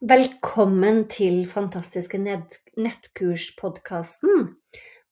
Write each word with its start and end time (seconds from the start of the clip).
Velkommen 0.00 1.02
til 1.12 1.42
Fantastiske 1.44 2.16
nettkurs-podkasten. 2.16 4.56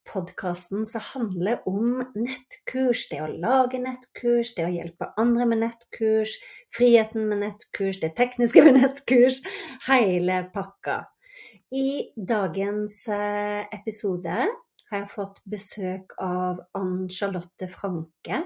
Podkasten 0.08 0.89
som 0.89 1.05
handler 1.11 1.61
om 1.69 2.00
nettkurs, 2.17 3.03
det 3.11 3.19
å 3.20 3.27
lage 3.28 3.77
nettkurs, 3.83 4.55
det 4.56 4.64
å 4.64 4.70
hjelpe 4.72 5.11
andre 5.20 5.44
med 5.50 5.61
nettkurs, 5.66 6.39
friheten 6.72 7.28
med 7.28 7.42
nettkurs, 7.42 8.00
det 8.00 8.16
tekniske 8.16 8.64
med 8.64 8.81
nettkurs, 8.81 9.44
hele 9.91 10.48
pakka. 10.56 11.12
I 11.69 12.16
dagens 12.16 13.05
eh, 13.12 13.69
episode 13.69 14.48
har 14.89 15.03
jeg 15.03 15.11
fått 15.12 15.41
besøk 15.48 16.14
av 16.22 16.62
Ann 16.78 17.08
Charlotte 17.12 17.69
Franke, 17.70 18.41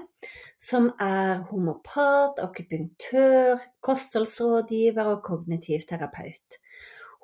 som 0.59 0.89
er 1.01 1.45
homopat, 1.49 2.41
akupunktør, 2.43 3.61
kostholdsrådgiver 3.83 5.13
og 5.13 5.23
kognitiv 5.27 5.85
terapeut. 5.87 6.59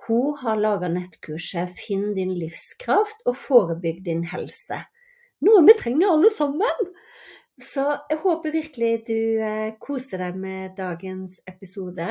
Hun 0.07 0.37
har 0.39 0.59
laga 0.59 0.87
nettkurset 0.87 1.75
'Finn 1.75 2.13
din 2.15 2.31
livskraft 2.39 3.19
og 3.25 3.35
forebygg 3.35 4.03
din 4.05 4.23
helse'. 4.31 4.85
Noe 5.43 5.65
vi 5.67 5.75
trenger 5.79 6.13
alle 6.13 6.31
sammen! 6.31 6.89
Så 7.59 7.83
jeg 8.07 8.21
håper 8.23 8.55
virkelig 8.55 8.91
du 9.09 9.19
eh, 9.43 9.75
koser 9.83 10.23
deg 10.23 10.37
med 10.39 10.77
dagens 10.77 11.41
episode. 11.47 12.07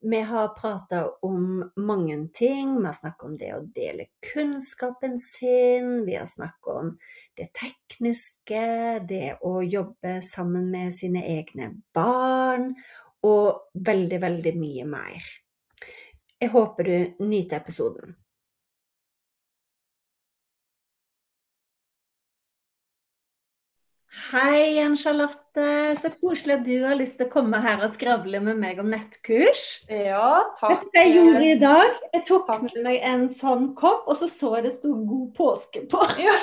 Vi 0.00 0.20
har 0.20 0.48
prata 0.48 1.08
om 1.10 1.70
mange 1.76 2.28
ting. 2.34 2.78
Vi 2.78 2.86
har 2.86 2.92
snakket 2.92 3.24
om 3.24 3.36
det 3.38 3.54
å 3.54 3.64
dele 3.74 4.06
kunnskapen 4.32 5.18
sin. 5.20 6.04
Vi 6.06 6.14
har 6.14 6.26
snakket 6.26 6.70
om 6.74 6.92
det 7.38 7.48
tekniske, 7.54 8.62
det 9.08 9.38
å 9.42 9.58
jobbe 9.62 10.20
sammen 10.22 10.70
med 10.70 10.94
sine 10.94 11.24
egne 11.26 11.72
barn, 11.94 12.72
og 13.26 13.74
veldig, 13.74 14.20
veldig 14.22 14.54
mye 14.58 14.86
mer. 14.86 15.28
Jeg 16.38 16.54
håper 16.54 16.86
du 16.86 17.24
nyter 17.26 17.58
episoden. 17.58 18.14
Hei, 24.18 24.74
Jan 24.76 24.96
Charlotte. 24.96 25.62
Så 26.02 26.10
koselig 26.20 26.54
at 26.58 26.64
du 26.66 26.74
har 26.82 26.96
lyst 26.98 27.16
til 27.18 27.28
å 27.28 27.32
komme 27.32 27.58
her 27.62 27.80
og 27.82 27.90
skravle 27.92 28.40
med 28.42 28.58
meg 28.60 28.80
om 28.82 28.90
nettkurs. 28.90 29.62
Ja, 29.90 30.42
takk. 30.58 30.82
Vet 30.82 30.82
du 30.82 30.90
hva 30.90 31.04
jeg 31.04 31.14
gjorde 31.14 31.44
i 31.46 31.54
dag? 31.62 32.00
Jeg 32.16 32.24
tok 32.28 32.44
takk. 32.48 32.64
med 32.66 32.84
meg 32.84 32.98
en 33.06 33.24
sånn 33.32 33.70
kopp, 33.78 34.04
og 34.10 34.18
så 34.18 34.28
så 34.30 34.52
jeg 34.58 34.66
det 34.66 34.74
sto 34.74 34.92
'God 34.92 35.30
påske' 35.38 35.84
på. 35.90 36.02
Ja. 36.20 36.34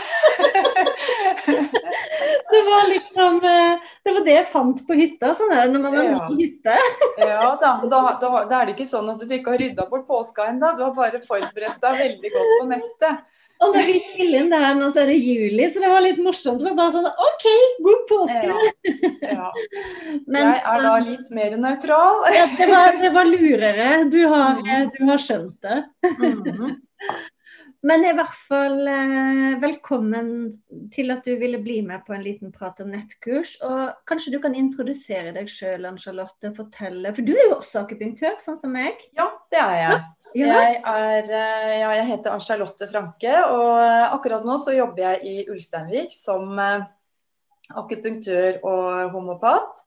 det 2.53 2.63
var 2.69 2.89
liksom 2.89 3.39
Det 3.43 4.15
var 4.17 4.25
det 4.25 4.37
jeg 4.39 4.49
fant 4.55 4.83
på 4.87 4.99
hytta. 4.99 5.35
Sånn 5.35 5.53
er 5.53 5.67
det 5.67 5.75
når 5.75 5.85
man 5.85 5.99
har 5.99 6.09
ja. 6.09 6.25
hytte. 6.31 6.79
ja, 7.29 7.53
da, 7.61 7.77
da, 7.83 8.01
da, 8.23 8.33
da, 8.49 8.59
er 8.61 8.65
det 8.65 8.77
ikke 8.77 8.89
sånn 8.89 9.11
at 9.13 9.21
du 9.21 9.31
ikke 9.35 9.55
har 9.55 9.63
rydda 9.63 9.87
bort 9.91 10.07
påska 10.07 10.49
ennå. 10.53 10.75
Du 10.79 10.85
har 10.87 10.95
bare 10.97 11.23
forberedt 11.23 11.81
deg 11.83 12.03
veldig 12.03 12.35
godt 12.39 12.53
på 12.55 12.69
neste. 12.73 13.15
Og 13.63 13.71
når 13.71 13.85
vi 13.87 13.99
spiller 14.03 14.41
inn 14.41 14.49
det 14.51 14.59
her 14.59 14.73
nå, 14.77 14.89
så 14.91 15.03
er 15.03 15.11
det 15.13 15.19
juli, 15.23 15.67
så 15.71 15.83
det 15.83 15.91
var 15.91 16.03
litt 16.03 16.19
morsomt. 16.23 16.59
Det 16.59 16.67
var 16.67 16.75
bare 16.79 16.93
sånn 16.95 17.07
OK, 17.07 17.45
god 17.85 18.01
påske! 18.09 18.49
Ja, 18.49 19.29
ja. 19.29 19.51
Men, 20.31 20.41
jeg 20.41 20.57
er 20.59 20.83
da 20.83 20.95
litt 21.05 21.31
mer 21.35 21.55
nøytral. 21.61 22.25
ja, 22.35 22.49
det 22.57 22.67
var, 22.71 22.99
det 22.99 23.13
var 23.15 23.31
lurere. 23.35 23.87
Du 24.11 24.19
har, 24.31 24.59
mm. 24.59 24.91
du 24.97 24.99
har 25.07 25.23
skjønt 25.23 25.55
det. 25.63 25.79
Mm. 26.19 26.75
Men 27.85 28.01
i 28.01 28.11
hvert 28.17 28.37
fall 28.47 28.79
eh, 28.89 29.55
velkommen 29.61 30.29
til 30.93 31.13
at 31.13 31.27
du 31.27 31.35
ville 31.37 31.59
bli 31.61 31.77
med 31.85 32.01
på 32.07 32.15
en 32.15 32.23
liten 32.25 32.49
prat 32.53 32.79
om 32.81 32.89
nettkurs. 32.89 33.55
Og 33.65 33.93
kanskje 34.09 34.33
du 34.33 34.39
kan 34.41 34.57
introdusere 34.57 35.35
deg 35.35 35.51
sjøl, 35.51 35.85
Ann-Charlotte, 35.91 36.49
fortelle. 36.57 37.13
For 37.13 37.27
du 37.27 37.35
er 37.35 37.51
jo 37.51 37.59
også 37.59 37.83
akupunktør, 37.83 38.39
sånn 38.41 38.57
som 38.59 38.73
meg? 38.73 39.05
Ja, 39.15 39.29
det 39.53 39.61
er 39.61 39.75
jeg. 39.83 40.01
Jeg, 40.35 40.81
er, 40.83 41.29
eh, 41.31 41.73
ja, 41.79 41.89
jeg 42.01 42.07
heter 42.09 42.43
Charlotte 42.43 42.87
Franke, 42.91 43.33
og 43.47 43.79
akkurat 44.11 44.43
nå 44.47 44.57
så 44.59 44.75
jobber 44.75 45.05
jeg 45.05 45.21
i 45.23 45.35
Ulsteinvik 45.51 46.15
som 46.15 46.59
eh, 46.59 46.87
akupunktør 47.75 48.59
og 48.67 49.13
homopat. 49.15 49.83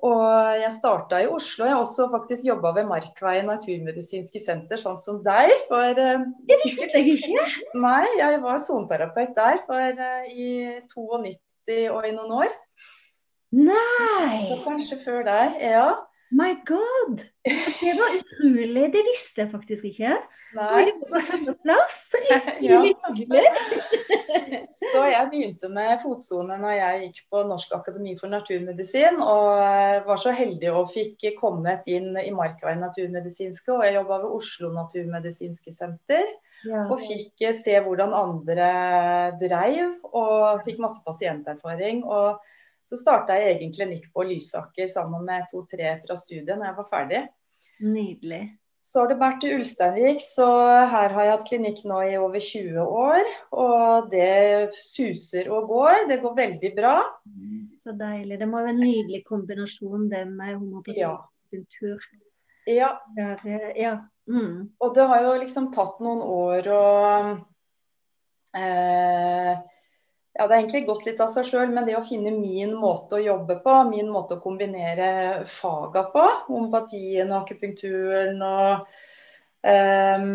Og 0.00 0.24
jeg 0.56 0.72
starta 0.72 1.18
i 1.20 1.28
Oslo. 1.28 1.66
Jeg 1.66 1.74
har 1.76 1.82
også 1.82 2.06
faktisk 2.08 2.46
jobba 2.46 2.72
ved 2.78 2.88
Markveien 2.88 3.50
naturmedisinske 3.50 4.40
senter, 4.40 4.80
sånn 4.80 4.96
som 4.96 5.18
deg. 5.26 5.52
For 5.68 5.92
Jeg 5.92 6.60
visste 6.64 6.88
det 6.94 7.02
ikke. 7.18 7.44
Nei, 7.84 8.06
jeg 8.16 8.40
var 8.40 8.62
soneterapeut 8.64 9.36
der 9.36 9.60
for 9.68 10.00
i 10.32 10.48
92 10.88 11.82
og 11.92 12.08
i 12.08 12.14
noen 12.16 12.38
år. 12.46 12.56
Nei! 13.60 14.46
Så 14.48 14.62
kanskje 14.64 14.96
før 15.04 15.26
deg, 15.28 15.60
ja. 15.68 15.90
My 16.30 16.54
God! 16.66 17.22
Det 17.80 17.94
var 17.98 18.10
utrolig. 18.18 18.92
Det 18.92 19.02
visste 19.06 19.42
jeg 19.42 19.50
faktisk 19.50 19.84
ikke. 19.90 20.18
Nei. 20.54 20.90
Så 21.46 21.54
plass. 21.62 21.98
ja. 22.60 22.80
Så 24.70 25.02
jeg 25.10 25.28
begynte 25.30 25.70
med 25.74 26.02
fotsone 26.02 26.58
når 26.58 26.74
jeg 26.76 27.00
gikk 27.04 27.18
på 27.32 27.42
Norsk 27.48 27.74
akademi 27.74 28.14
for 28.18 28.30
naturmedisin. 28.30 29.18
Og 29.22 29.58
eh, 29.62 29.98
var 30.06 30.22
så 30.22 30.34
heldig 30.34 30.70
og 30.74 30.92
fikk 30.94 31.26
kommet 31.40 31.86
inn 31.90 32.14
i 32.18 32.30
Markveien 32.34 32.82
naturmedisinske. 32.82 33.74
Og 33.74 33.82
jeg 33.86 33.98
jobba 33.98 34.22
ved 34.22 34.38
Oslo 34.38 34.70
naturmedisinske 34.74 35.74
senter. 35.74 36.30
Ja. 36.66 36.86
Og 36.86 36.98
fikk 37.02 37.42
se 37.56 37.74
hvordan 37.82 38.14
andre 38.14 38.70
dreiv, 39.40 39.96
og 40.12 40.62
fikk 40.66 40.82
masse 40.82 41.02
pasienterfaring. 41.06 42.04
og 42.04 42.38
så 42.90 42.98
starta 42.98 43.36
jeg 43.38 43.56
egen 43.56 43.74
klinikk 43.74 44.08
på 44.14 44.24
Lysaker 44.26 44.88
sammen 44.90 45.22
med 45.28 45.46
to-tre 45.52 45.94
fra 46.02 46.16
studiet 46.18 46.56
når 46.56 46.66
jeg 46.72 46.78
var 46.80 46.88
ferdig. 46.90 47.20
Nydelig. 47.86 48.40
Så 48.80 49.02
har 49.02 49.10
det 49.10 49.18
vært 49.20 49.42
til 49.42 49.58
Ulsteinvik, 49.58 50.22
så 50.24 50.46
her 50.88 51.12
har 51.12 51.26
jeg 51.26 51.32
hatt 51.34 51.48
klinikk 51.50 51.82
nå 51.86 51.98
i 52.08 52.16
over 52.18 52.40
20 52.40 52.80
år. 52.80 53.28
Og 53.60 54.08
det 54.10 54.72
suser 54.72 55.50
og 55.52 55.68
går. 55.68 56.06
Det 56.08 56.18
går 56.22 56.38
veldig 56.38 56.70
bra. 56.78 56.94
Så 57.84 57.92
deilig. 58.00 58.38
Det 58.40 58.48
må 58.48 58.64
være 58.64 58.72
en 58.72 58.80
nydelig 58.80 59.20
kombinasjon, 59.28 60.08
det 60.10 60.24
med 60.32 60.56
homopatikultur. 60.56 62.08
Ja. 62.70 62.94
Der, 63.18 63.68
ja. 63.76 63.98
Mm. 64.30 64.72
Og 64.80 64.96
det 64.96 65.06
har 65.12 65.28
jo 65.28 65.36
liksom 65.44 65.68
tatt 65.76 66.00
noen 66.00 66.24
år 66.24 66.72
å 66.72 66.84
eh, 68.56 69.54
ja, 70.40 70.46
det 70.46 70.54
har 70.54 70.60
egentlig 70.62 70.86
gått 70.86 71.02
litt 71.04 71.18
av 71.20 71.28
seg 71.28 71.44
sjøl, 71.44 71.68
men 71.68 71.84
det 71.84 71.98
å 71.98 72.06
finne 72.06 72.30
min 72.32 72.70
måte 72.80 73.18
å 73.18 73.20
jobbe 73.20 73.58
på, 73.60 73.74
min 73.90 74.06
måte 74.08 74.38
å 74.38 74.40
kombinere 74.40 75.08
faga 75.44 76.06
på, 76.14 76.22
ompatien 76.56 77.28
og 77.28 77.42
akupunkturen 77.42 78.40
og 78.40 78.86
um, 79.68 80.30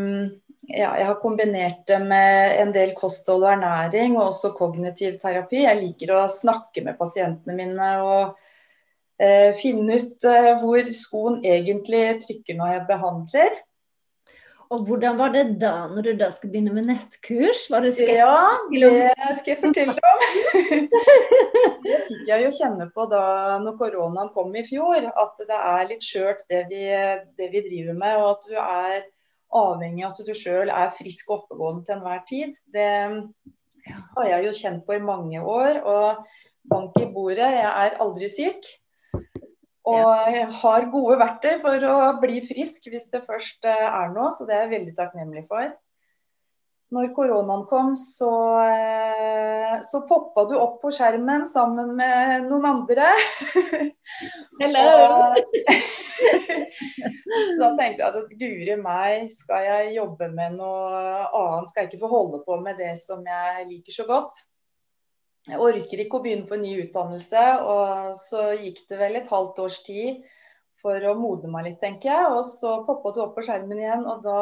ja, 0.69 0.91
jeg 0.99 1.07
har 1.09 1.17
kombinert 1.23 1.81
det 1.89 1.97
med 2.05 2.53
en 2.61 2.75
del 2.75 2.93
kosthold 2.99 3.47
og 3.47 3.55
ernæring, 3.55 4.13
og 4.19 4.27
også 4.27 4.53
kognitiv 4.59 5.17
terapi. 5.23 5.63
Jeg 5.63 5.81
liker 5.81 6.13
å 6.13 6.21
snakke 6.29 6.85
med 6.85 7.01
pasientene 7.01 7.57
mine 7.57 7.89
og 8.05 8.37
uh, 8.37 9.51
finne 9.57 9.97
ut 9.97 10.29
uh, 10.29 10.51
hvor 10.61 10.93
skoen 10.93 11.41
egentlig 11.41 12.05
trykker 12.27 12.61
når 12.61 12.75
jeg 12.75 12.87
behandler. 12.93 13.57
Og 14.73 14.81
hvordan 14.87 15.17
var 15.19 15.33
det 15.33 15.43
da, 15.61 15.73
når 15.91 16.07
du 16.07 16.11
da 16.17 16.29
skulle 16.33 16.55
begynne 16.55 16.73
med 16.73 16.87
nettkurs? 16.89 17.65
Var 17.69 17.83
du 17.85 17.89
skeptisk? 17.91 18.17
Ja, 18.17 18.55
det 18.73 19.35
skal 19.39 19.51
jeg 19.53 19.59
fortelle 19.61 19.93
om. 19.93 20.23
det 21.85 21.99
fikk 22.07 22.23
jeg 22.31 22.45
jo 22.45 22.53
kjenne 22.57 22.87
på 22.95 23.05
da 23.11 23.25
når 23.61 23.77
koronaen 23.81 24.31
kom 24.33 24.55
i 24.57 24.65
fjor, 24.65 25.05
at 25.05 25.43
det 25.45 25.59
er 25.59 25.91
litt 25.91 26.05
skjørt 26.05 26.41
det, 26.49 26.63
det, 26.71 27.51
vi 27.53 27.61
driver 27.67 27.99
med. 27.99 28.17
Og 28.23 28.31
at 28.31 28.49
du 28.49 28.55
er 28.57 29.05
avhengig 29.55 30.07
av 30.07 30.15
at 30.15 30.25
du 30.25 30.33
sjøl 30.37 30.73
er 30.73 30.95
frisk 30.97 31.29
og 31.29 31.43
oppegående 31.43 31.85
til 31.85 31.99
enhver 31.99 32.25
tid. 32.29 32.57
Det 32.73 32.89
har 34.17 34.31
jeg 34.31 34.47
jo 34.47 34.57
kjent 34.63 34.85
på 34.87 34.97
i 34.97 35.05
mange 35.11 35.45
år. 35.45 35.83
Og 35.85 36.25
bank 36.71 36.97
i 37.01 37.05
bordet, 37.13 37.53
jeg 37.53 37.69
er 37.69 38.01
aldri 38.01 38.31
syk. 38.33 38.73
Og 39.85 40.37
har 40.61 40.87
gode 40.89 41.17
verktøy 41.21 41.59
for 41.61 41.83
å 41.85 41.97
bli 42.21 42.39
frisk 42.45 42.87
hvis 42.89 43.09
det 43.13 43.25
først 43.27 43.67
eh, 43.69 43.85
er 43.85 44.13
noe, 44.15 44.31
så 44.33 44.47
det 44.47 44.55
er 44.55 44.63
jeg 44.65 44.73
veldig 44.79 44.95
takknemlig 44.97 45.45
for. 45.49 45.73
Når 46.95 47.11
koronaen 47.17 47.65
kom, 47.69 47.93
så, 47.97 48.31
eh, 48.61 49.75
så 49.85 50.03
poppa 50.09 50.45
du 50.49 50.55
opp 50.57 50.79
på 50.81 50.93
skjermen 50.93 51.45
sammen 51.49 51.95
med 51.97 52.45
noen 52.49 52.65
andre. 52.69 53.11
Hello! 54.61 54.85
så 57.49 57.57
da 57.61 57.71
tenkte 57.77 58.01
jeg 58.01 58.09
at 58.09 58.35
guri 58.39 58.77
meg, 58.81 59.29
skal 59.33 59.65
jeg 59.69 59.95
jobbe 59.99 60.29
med 60.33 60.57
noe 60.57 60.99
annet? 61.29 61.69
Skal 61.69 61.83
jeg 61.83 61.93
ikke 61.93 62.03
få 62.05 62.13
holde 62.13 62.41
på 62.45 62.61
med 62.63 62.81
det 62.81 62.93
som 63.01 63.25
jeg 63.25 63.69
liker 63.69 63.99
så 64.01 64.09
godt? 64.09 64.45
Jeg 65.45 65.61
orker 65.61 66.01
ikke 66.01 66.17
å 66.17 66.23
begynne 66.23 66.47
på 66.49 66.57
en 66.57 66.63
ny 66.65 66.73
utdannelse. 66.85 67.43
Og 67.61 68.17
så 68.17 68.47
gikk 68.57 68.83
det 68.89 68.99
vel 69.01 69.19
et 69.19 69.29
halvt 69.29 69.61
års 69.65 69.79
tid 69.85 70.25
for 70.81 71.05
å 71.09 71.15
modne 71.17 71.51
meg 71.53 71.69
litt, 71.69 71.79
tenker 71.81 72.11
jeg. 72.11 72.31
Og 72.33 72.43
så 72.49 72.79
poppa 72.87 73.13
du 73.13 73.21
opp 73.25 73.35
på 73.37 73.45
skjermen 73.45 73.81
igjen, 73.81 74.05
og 74.09 74.25
da 74.25 74.41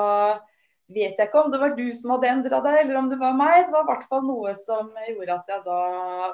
vet 0.94 1.18
jeg 1.18 1.30
ikke 1.30 1.42
om 1.42 1.52
det 1.52 1.60
var 1.62 1.76
du 1.78 1.86
som 1.96 2.14
hadde 2.14 2.30
endra 2.30 2.60
deg, 2.64 2.80
eller 2.84 3.00
om 3.00 3.12
det 3.12 3.20
var 3.22 3.36
meg. 3.40 3.66
Det 3.66 3.76
var 3.76 3.86
i 3.86 3.92
hvert 3.92 4.08
fall 4.12 4.26
noe 4.28 4.56
som 4.58 4.92
gjorde 5.10 5.38
at 5.38 5.54
jeg 5.54 5.66
da 5.68 5.82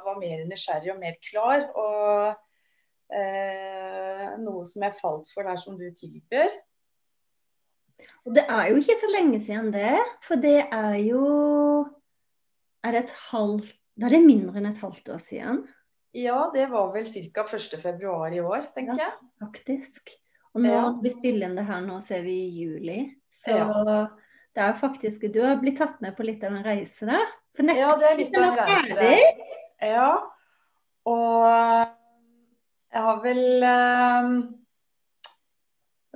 var 0.05 0.21
mer 0.21 0.45
nysgjerrig 0.49 0.93
og 0.93 1.01
mer 1.01 1.19
klar. 1.25 1.65
Og 1.73 3.19
eh, 3.19 4.25
noe 4.41 4.65
som 4.69 4.85
jeg 4.85 4.97
falt 5.01 5.29
for 5.33 5.49
der 5.49 5.61
som 5.61 5.77
du 5.79 5.87
tilbyr. 5.89 6.49
Og 8.23 8.35
det 8.37 8.45
er 8.47 8.69
jo 8.69 8.79
ikke 8.79 8.95
så 8.95 9.09
lenge 9.11 9.41
siden 9.43 9.73
det, 9.73 9.97
for 10.23 10.39
det 10.39 10.61
er 10.65 10.99
jo 11.03 11.23
Er 12.87 12.95
et 12.95 13.09
halvt 13.11 13.75
da 13.99 14.07
er 14.07 14.15
det 14.15 14.23
mindre 14.23 14.61
enn 14.61 14.69
et 14.69 14.79
halvt 14.79 15.11
år 15.11 15.19
siden? 15.23 15.61
Ja, 16.15 16.49
det 16.53 16.69
var 16.71 16.93
vel 16.93 17.05
ca. 17.05 17.43
1.2 17.43 18.33
i 18.33 18.41
år, 18.41 18.63
tenker 18.73 18.97
ja, 18.97 19.09
jeg. 19.09 19.29
Faktisk. 19.43 20.13
Og 20.55 20.63
nå, 20.63 20.71
ja. 20.71 20.85
vi 21.03 21.11
spiller 21.13 21.49
inn 21.49 21.59
det 21.59 21.67
her 21.67 21.83
nå, 21.85 21.99
så 22.01 22.17
er 22.17 22.23
vi 22.25 22.37
i 22.47 22.63
juli. 22.63 22.99
Så 23.29 23.53
ja. 23.53 23.67
det 24.55 24.63
er 24.65 24.79
faktisk 24.79 25.27
Du 25.33 25.41
har 25.45 25.59
blitt 25.61 25.77
tatt 25.79 25.99
med 26.03 26.15
på 26.17 26.25
litt 26.25 26.43
av 26.43 26.55
en 26.55 26.65
reise 26.65 27.07
der? 27.09 27.27
ja, 27.75 27.91
det 27.99 28.07
er 28.07 28.17
litt 28.17 28.39
av 28.39 28.47
en 28.47 28.61
reise. 28.71 29.11
Ja. 29.83 30.09
Og 31.09 31.45
jeg 32.89 33.05
har 33.05 33.21
vel 33.23 33.63
um, 33.63 34.33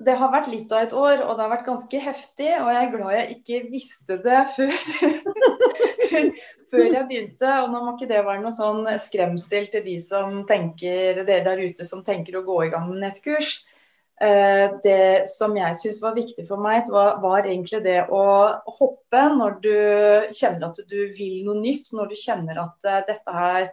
Det 0.03 0.17
har 0.19 0.33
vært 0.33 0.49
litt 0.51 0.73
av 0.73 0.87
et 0.87 0.97
år, 0.97 1.21
og 1.27 1.37
det 1.37 1.45
har 1.45 1.53
vært 1.53 1.69
ganske 1.69 2.03
heftig. 2.07 2.49
Og 2.57 2.71
jeg 2.73 2.81
er 2.81 2.91
glad 2.95 3.15
jeg 3.19 3.37
ikke 3.37 3.61
visste 3.75 4.19
det 4.25 4.41
før 4.55 4.73
før 6.73 6.89
jeg 6.89 7.07
begynte. 7.09 7.51
Og 7.63 7.69
nå 7.71 7.83
må 7.83 7.93
ikke 7.93 8.09
det 8.09 8.23
være 8.25 8.41
noe 8.43 8.55
sånn 8.55 8.87
skremsel 9.01 9.69
til 9.71 9.85
de 9.85 9.99
som 10.01 10.41
tenker, 10.49 11.21
dere 11.21 11.45
der 11.45 11.61
ute 11.61 11.85
som 11.87 12.03
tenker 12.05 12.39
å 12.39 12.45
gå 12.47 12.65
i 12.65 12.73
gang 12.73 12.89
med 12.89 13.03
nettkurs. 13.05 13.59
Eh, 14.21 14.65
det 14.85 15.27
som 15.27 15.55
jeg 15.57 15.75
syns 15.75 15.99
var 16.03 16.15
viktig 16.15 16.45
for 16.47 16.61
meg, 16.61 16.87
var, 16.93 17.17
var, 17.23 17.47
egentlig 17.47 17.81
det 17.83 18.05
å 18.13 18.23
hoppe 18.77 19.23
når 19.33 19.57
du 19.63 19.75
kjenner 20.37 20.69
at 20.69 20.79
du 20.87 20.99
vil 21.17 21.41
noe 21.47 21.59
nytt. 21.59 21.91
Når 21.95 22.13
du 22.13 22.17
kjenner 22.19 22.61
at 22.61 22.89
uh, 22.89 23.01
dette 23.09 23.35
her 23.37 23.69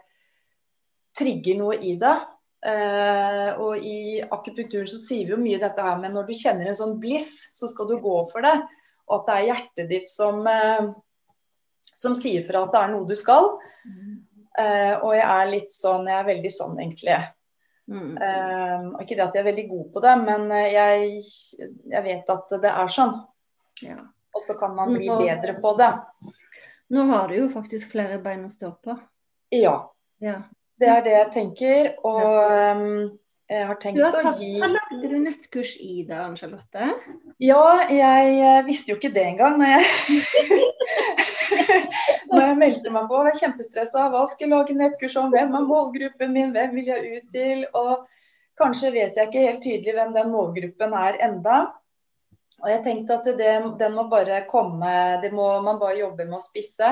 trigger 1.17 1.59
noe 1.61 1.77
i 1.79 1.95
deg. 2.01 2.27
Uh, 2.61 3.57
og 3.57 3.85
i 3.85 4.19
akupunkturen 4.21 4.89
så 4.89 4.99
sier 5.01 5.25
vi 5.25 5.33
jo 5.33 5.39
mye 5.41 5.61
dette 5.61 5.81
her, 5.81 5.95
men 5.97 6.13
når 6.13 6.27
du 6.27 6.35
kjenner 6.37 6.69
en 6.69 6.77
sånn 6.77 6.99
bliss, 7.01 7.31
så 7.57 7.69
skal 7.69 7.89
du 7.89 7.95
gå 8.03 8.17
for 8.33 8.45
det. 8.45 8.53
Og 9.09 9.15
at 9.21 9.29
det 9.29 9.37
er 9.37 9.47
hjertet 9.47 9.89
ditt 9.89 10.09
som 10.09 10.43
som 12.01 12.17
sier 12.17 12.45
fra 12.47 12.65
at 12.65 12.73
det 12.73 12.81
er 12.81 12.91
noe 12.95 13.07
du 13.09 13.15
skal. 13.17 13.53
Uh, 14.51 14.95
og 15.05 15.13
jeg 15.15 15.27
er 15.27 15.51
litt 15.51 15.71
sånn, 15.71 16.09
jeg 16.09 16.17
er 16.17 16.27
veldig 16.27 16.51
sånn 16.53 16.79
egentlig. 16.81 17.19
Mm. 17.91 18.15
Uh, 18.15 19.01
ikke 19.03 19.17
det 19.17 19.25
at 19.25 19.37
jeg 19.37 19.43
er 19.43 19.49
veldig 19.49 19.67
god 19.69 19.85
på 19.93 20.03
det, 20.03 20.15
men 20.25 20.45
eh, 20.55 20.67
jeg, 20.75 21.21
jeg 21.91 22.03
vet 22.05 22.33
at 22.35 22.57
det 22.63 22.71
er 22.71 22.91
sånn. 22.91 23.15
Ja. 23.83 23.99
Og 24.31 24.43
så 24.43 24.55
kan 24.59 24.75
man 24.77 24.93
bli 24.95 25.09
nå, 25.09 25.17
bedre 25.19 25.57
på 25.59 25.73
det. 25.79 25.91
Nå 26.91 27.07
har 27.11 27.31
du 27.31 27.37
jo 27.37 27.47
faktisk 27.51 27.93
flere 27.95 28.19
bein 28.23 28.45
å 28.47 28.51
stå 28.51 28.73
på. 28.83 28.95
Ja. 29.55 29.75
ja. 30.23 30.37
Det 30.79 30.87
er 30.91 31.03
det 31.03 31.15
jeg 31.17 31.31
tenker. 31.35 31.89
Og 32.07 32.21
um, 32.23 32.85
jeg 33.51 33.67
har 33.67 33.79
tenkt 33.83 33.99
har, 33.99 34.15
å 34.15 34.31
gi 34.37 34.53
Hva 34.61 34.69
lagde 34.71 35.11
du 35.11 35.17
nettkurs 35.19 35.73
i 35.83 36.05
da, 36.07 36.23
Charlotte? 36.39 36.93
Ja, 37.43 37.63
jeg 37.91 38.63
visste 38.67 38.93
jo 38.93 38.99
ikke 38.99 39.11
det 39.11 39.25
engang 39.33 39.59
når 39.59 39.73
jeg 39.75 40.51
når 42.31 42.41
jeg 42.45 42.57
meldte 42.59 42.93
meg 42.93 43.09
på. 43.09 43.19
Jeg 43.19 43.27
var 43.27 43.39
kjempestressa. 43.41 44.07
Hva 44.13 44.23
skal 44.29 44.47
jeg 44.47 44.53
lage 44.53 44.77
nettkurs 44.77 45.17
om? 45.19 45.29
Hvem 45.33 45.55
er 45.57 45.67
målgruppen 45.67 46.33
min? 46.35 46.55
Hvem 46.55 46.73
vil 46.77 46.89
jeg 46.91 47.19
ut 47.19 47.29
til? 47.35 47.63
Og 47.77 48.07
kanskje 48.61 48.93
vet 48.95 49.17
jeg 49.17 49.29
ikke 49.29 49.45
helt 49.47 49.63
tydelig 49.65 49.95
hvem 49.97 50.15
den 50.17 50.33
målgruppen 50.33 50.97
er 51.01 51.19
enda. 51.27 51.59
Og 52.61 52.69
jeg 52.69 52.83
tenkte 52.85 53.17
at 53.17 53.29
det, 53.39 53.53
den 53.79 53.95
må 53.97 54.05
bare 54.09 54.43
komme, 54.49 54.91
det 55.23 55.31
må 55.33 55.47
man 55.65 55.79
bare 55.81 55.97
jobbe 56.03 56.27
med 56.27 56.37
å 56.37 56.43
spisse. 56.43 56.91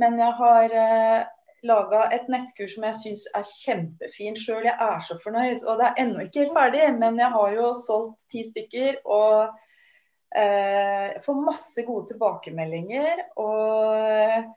Men 0.00 0.18
jeg 0.18 0.34
har 0.38 0.74
eh, 0.82 1.28
laga 1.66 2.04
et 2.14 2.28
nettkurs 2.32 2.74
som 2.74 2.86
jeg 2.88 2.98
syns 2.98 3.26
er 3.36 3.46
kjempefint 3.46 4.40
sjøl. 4.40 4.66
Jeg 4.66 4.74
er 4.74 5.02
så 5.04 5.18
fornøyd. 5.22 5.64
Og 5.64 5.80
det 5.80 5.88
er 5.88 6.04
ennå 6.04 6.26
ikke 6.26 6.44
helt 6.44 6.56
ferdig, 6.56 6.86
men 6.98 7.18
jeg 7.20 7.34
har 7.36 7.56
jo 7.56 7.72
solgt 7.78 8.24
ti 8.32 8.44
stykker. 8.46 9.02
og 9.04 9.34
jeg 9.40 9.69
eh, 10.36 11.20
får 11.24 11.42
masse 11.44 11.84
gode 11.86 12.12
tilbakemeldinger. 12.12 13.26
Og 13.40 14.56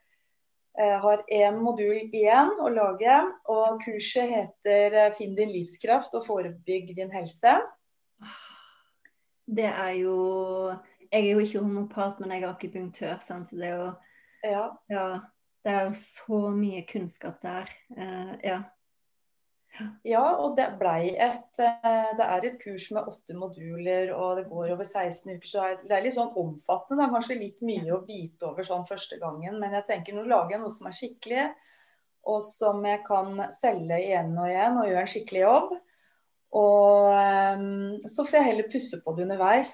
har 0.74 1.22
én 1.30 1.60
modul 1.62 2.10
igjen 2.10 2.56
å 2.58 2.70
lage. 2.74 3.18
Og 3.52 3.82
kurset 3.84 4.32
heter 4.32 4.98
eh, 4.98 5.12
'Finn 5.14 5.36
din 5.38 5.54
livskraft 5.54 6.16
og 6.18 6.26
forebygg 6.26 6.96
din 6.98 7.14
helse'. 7.14 7.60
Det 9.46 9.70
er 9.70 9.94
jo 10.02 10.74
Jeg 11.14 11.28
er 11.28 11.32
jo 11.32 11.40
ikke 11.40 11.60
homopat, 11.62 12.20
men 12.20 12.32
jeg 12.32 12.42
er 12.42 12.50
akupunktør. 12.50 13.20
Så 13.22 13.38
det 13.52 13.68
er 13.68 13.76
jo 13.76 13.92
ja. 14.44 14.70
ja. 14.90 15.20
Det 15.64 15.72
er 15.72 15.84
jo 15.86 15.94
så 15.94 16.50
mye 16.50 16.82
kunnskap 16.90 17.38
der. 17.44 17.70
Uh, 17.90 18.34
ja. 18.44 18.64
Ja, 20.06 20.24
og 20.38 20.54
det 20.58 20.68
blei 20.78 21.16
et 21.18 21.60
eh, 21.62 22.10
Det 22.18 22.26
er 22.26 22.46
et 22.46 22.60
kurs 22.62 22.86
med 22.94 23.08
åtte 23.10 23.34
moduler, 23.38 24.12
og 24.14 24.38
det 24.38 24.46
går 24.52 24.74
over 24.76 24.86
16 24.86 25.34
uker. 25.34 25.48
Så 25.50 25.70
det 25.88 25.96
er 25.96 26.04
litt 26.06 26.18
sånn 26.18 26.34
omfattende. 26.38 27.02
Det 27.02 27.08
er 27.08 27.14
kanskje 27.16 27.40
litt 27.40 27.64
mye 27.66 27.96
å 27.96 28.04
bite 28.06 28.52
over 28.52 28.68
sånn 28.68 28.86
første 28.90 29.18
gangen. 29.22 29.58
Men 29.62 29.74
jeg 29.80 29.88
tenker 29.90 30.18
nå 30.18 30.28
lager 30.30 30.58
jeg 30.58 30.64
noe 30.64 30.74
som 30.74 30.90
er 30.90 30.98
skikkelig, 30.98 31.48
og 32.30 32.40
som 32.46 32.86
jeg 32.88 33.02
kan 33.08 33.48
selge 33.52 33.98
igjen 34.00 34.32
og 34.38 34.48
igjen 34.48 34.80
og 34.80 34.88
gjøre 34.88 35.04
en 35.04 35.14
skikkelig 35.16 35.44
jobb. 35.44 35.74
Og 36.54 37.10
um, 37.58 37.96
så 38.06 38.26
får 38.28 38.38
jeg 38.38 38.48
heller 38.52 38.70
pusse 38.70 39.00
på 39.02 39.16
det 39.18 39.26
underveis. 39.26 39.74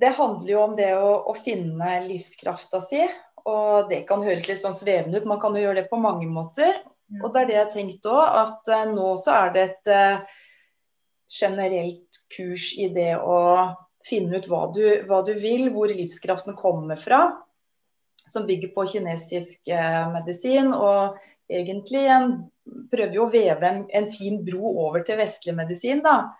Det 0.00 0.14
handler 0.16 0.52
jo 0.54 0.62
om 0.62 0.76
det 0.78 0.94
å, 0.96 1.10
å 1.28 1.34
finne 1.36 1.98
livskrafta 2.06 2.80
si. 2.82 3.02
Og 3.50 3.90
det 3.90 4.04
kan 4.08 4.24
høres 4.24 4.48
litt 4.48 4.60
sånn 4.60 4.76
svevende 4.76 5.20
ut, 5.20 5.28
man 5.28 5.40
kan 5.42 5.54
jo 5.56 5.66
gjøre 5.66 5.82
det 5.82 5.90
på 5.92 6.00
mange 6.00 6.28
måter. 6.30 6.80
Og 7.18 7.32
det 7.32 7.40
er 7.40 7.48
det 7.48 7.56
jeg 7.56 7.64
har 7.64 7.72
tenkt 7.72 8.08
òg, 8.08 8.38
at 8.44 8.70
uh, 8.70 8.86
nå 8.94 9.12
så 9.18 9.36
er 9.44 9.54
det 9.54 9.66
et 9.66 9.90
uh, 9.90 10.40
generelt 11.30 12.20
kurs 12.30 12.70
i 12.78 12.90
det 12.94 13.12
å 13.18 13.38
finne 14.06 14.38
ut 14.38 14.48
hva 14.50 14.64
du, 14.74 14.84
hva 15.08 15.20
du, 15.26 15.34
vil, 15.42 15.68
hvor 15.74 15.90
livskraften 15.90 16.56
kommer 16.58 17.00
fra. 17.00 17.24
Som 18.30 18.46
bygger 18.46 18.70
på 18.76 18.86
kinesisk 18.92 19.72
uh, 19.74 20.06
medisin. 20.14 20.70
Og 20.76 21.18
egentlig 21.50 22.06
en, 22.14 22.36
prøver 22.92 23.18
jo 23.18 23.26
å 23.26 23.32
veve 23.32 23.66
en, 23.66 23.82
en, 23.90 24.10
fin 24.14 24.38
bro 24.46 24.76
over 24.86 25.04
til 25.06 25.18
vestlig 25.20 25.56
medisin, 25.58 26.04
da. 26.06 26.30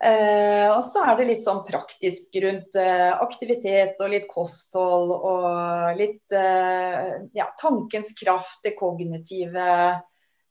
Eh, 0.00 0.66
og 0.72 0.80
så 0.86 1.02
er 1.04 1.18
det 1.18 1.26
litt 1.28 1.42
sånn 1.44 1.60
praktisk 1.66 2.32
rundt 2.40 2.76
eh, 2.80 3.10
aktivitet 3.20 3.98
og 4.00 4.14
litt 4.14 4.30
kosthold 4.32 5.12
og 5.12 5.98
litt 5.98 6.32
eh, 6.32 7.26
ja, 7.36 7.50
tankens 7.60 8.14
kraft, 8.16 8.62
det 8.64 8.78
kognitive. 8.78 9.66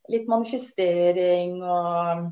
Litt 0.10 0.30
manifestering 0.30 1.60
og 1.62 2.30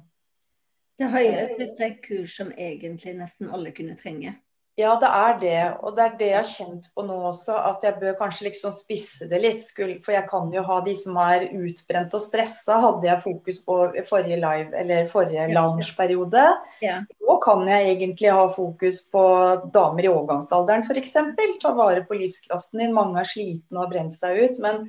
Det 0.98 1.10
høyere 1.14 1.58
som 1.58 1.84
et 1.86 2.00
kurs 2.06 2.38
som 2.38 2.54
egentlig 2.54 3.18
nesten 3.18 3.50
alle 3.54 3.74
kunne 3.74 3.98
trenge. 3.98 4.38
Ja, 4.78 4.92
det 5.02 5.10
er 5.10 5.38
det. 5.42 5.62
Og 5.82 5.96
det 5.98 6.04
er 6.04 6.18
det 6.20 6.28
jeg 6.28 6.38
har 6.38 6.50
kjent 6.50 6.84
på 6.94 7.04
nå 7.08 7.16
også, 7.32 7.56
at 7.66 7.86
jeg 7.86 7.98
bør 7.98 8.14
kanskje 8.20 8.46
liksom 8.46 8.74
spisse 8.76 9.26
det 9.32 9.40
litt. 9.42 9.64
For 9.74 10.14
jeg 10.14 10.28
kan 10.30 10.52
jo 10.54 10.62
ha 10.68 10.78
de 10.86 10.94
som 10.98 11.18
er 11.18 11.48
utbrent 11.50 12.14
og 12.14 12.22
stressa, 12.22 12.78
hadde 12.84 13.10
jeg 13.10 13.24
fokus 13.24 13.58
på 13.66 13.78
forrige 14.06 14.38
live, 14.44 14.70
eller 14.78 15.10
forrige 15.10 15.48
loungeperiode. 15.50 16.46
Ja. 16.86 17.00
Nå 17.26 17.40
kan 17.42 17.66
jeg 17.66 17.90
egentlig 17.96 18.30
ha 18.38 18.46
fokus 18.54 19.02
på 19.10 19.26
damer 19.74 20.06
i 20.06 20.14
overgangsalderen 20.14 20.86
f.eks. 20.86 21.18
Ta 21.64 21.74
vare 21.74 22.06
på 22.06 22.22
livskraften 22.22 22.86
din. 22.86 22.94
Mange 22.94 23.24
er 23.24 23.34
slitne 23.34 23.80
og 23.80 23.88
har 23.88 23.94
brent 23.96 24.14
seg 24.14 24.44
ut. 24.46 24.62
Men 24.62 24.86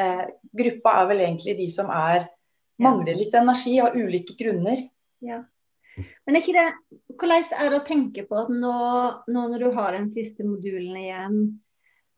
eh, 0.00 0.26
gruppa 0.64 0.96
er 1.02 1.12
vel 1.12 1.26
egentlig 1.28 1.58
de 1.60 1.68
som 1.68 1.92
er 1.92 2.24
mangler 2.80 3.20
litt 3.20 3.36
energi 3.36 3.76
av 3.84 4.00
ulike 4.00 4.40
grunner. 4.40 4.80
Ja. 5.20 5.42
Men 6.26 6.36
er 6.36 6.44
ikke 6.44 6.56
det, 6.56 7.10
hvordan 7.20 7.50
er 7.56 7.72
det 7.72 7.80
å 7.80 7.88
tenke 7.88 8.24
på 8.28 8.38
at 8.42 8.54
nå, 8.54 8.76
nå 9.30 9.44
når 9.52 9.66
du 9.66 9.68
har 9.76 9.96
den 9.96 10.08
siste 10.12 10.46
modulen 10.46 10.96
igjen, 11.00 11.38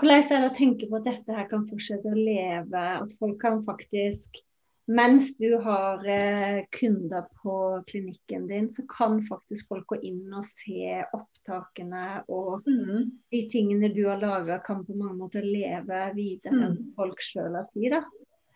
hvordan 0.01 0.23
er 0.23 0.45
det 0.45 0.51
å 0.51 0.57
tenke 0.57 0.89
på 0.91 0.99
at 0.99 1.11
dette 1.11 1.37
her 1.37 1.51
kan 1.51 1.69
fortsette 1.69 2.11
å 2.11 2.19
leve, 2.19 2.87
at 3.03 3.15
folk 3.21 3.39
kan 3.43 3.61
faktisk 3.67 4.43
mens 4.91 5.37
du 5.39 5.57
har 5.63 6.09
eh, 6.09 6.65
kunder 6.71 7.23
på 7.43 7.83
klinikken 7.87 8.47
din, 8.47 8.75
så 8.75 8.83
kan 8.89 9.21
faktisk 9.23 9.69
folk 9.69 9.87
gå 9.87 9.99
inn 10.03 10.33
og 10.35 10.45
se 10.47 10.97
opptakene 11.15 12.23
og 12.27 12.67
mm. 12.67 13.05
de 13.31 13.43
tingene 13.53 13.93
du 13.95 14.03
har 14.09 14.19
laga, 14.23 14.59
kan 14.65 14.83
på 14.87 14.97
mange 14.99 15.21
måter 15.21 15.47
leve 15.47 16.03
videre 16.17 16.57
mm. 16.57 16.65
enn 16.67 16.81
folk 16.99 17.23
sjøl 17.23 17.55
har 17.61 17.69
tid. 17.71 17.95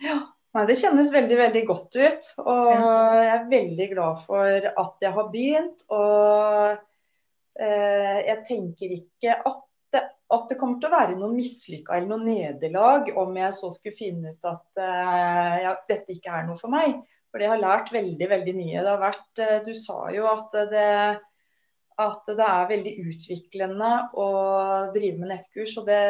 Ja, 0.02 0.18
Nei, 0.56 0.64
Det 0.70 0.78
kjennes 0.80 1.12
veldig 1.12 1.36
veldig 1.36 1.62
godt 1.68 1.96
ut. 2.00 2.26
Og 2.40 2.68
jeg 2.72 3.30
er 3.34 3.48
veldig 3.50 3.86
glad 3.92 4.20
for 4.24 4.68
at 4.82 5.04
jeg 5.04 5.12
har 5.18 5.26
begynt. 5.32 5.82
Og 5.92 6.78
eh, 7.60 8.20
jeg 8.30 8.44
tenker 8.48 8.94
ikke 8.96 9.34
at 9.36 9.58
det, 9.92 10.00
at 10.32 10.46
det, 10.48 10.56
kommer 10.58 10.80
til 10.80 10.88
å 10.88 10.96
være 10.96 11.18
noen 11.18 11.36
mislykka 11.36 11.98
eller 11.98 12.08
noen 12.08 12.24
nederlag 12.30 13.10
om 13.20 13.36
jeg 13.36 13.52
så 13.54 13.70
skulle 13.74 13.98
finne 13.98 14.32
ut 14.32 14.48
at 14.48 14.80
eh, 14.80 15.56
ja, 15.66 15.74
dette 15.90 16.16
ikke 16.16 16.38
er 16.38 16.48
noe 16.48 16.56
for 16.60 16.72
meg. 16.72 17.02
For 17.28 17.44
jeg 17.44 17.52
har 17.52 17.60
lært 17.60 17.92
veldig 17.92 18.28
veldig 18.30 18.54
mye. 18.56 18.78
Det 18.80 18.92
har 18.94 19.02
vært, 19.02 19.42
eh, 19.44 19.58
du 19.66 19.74
sa 19.76 19.98
jo 20.14 20.24
at 20.30 20.56
det, 20.72 20.94
at 22.06 22.32
det 22.32 22.46
er 22.46 22.70
veldig 22.72 22.94
utviklende 23.10 23.92
å 24.16 24.30
drive 24.96 25.20
med 25.20 25.34
nettkurs, 25.34 25.76
og 25.82 25.92
det, 25.92 26.00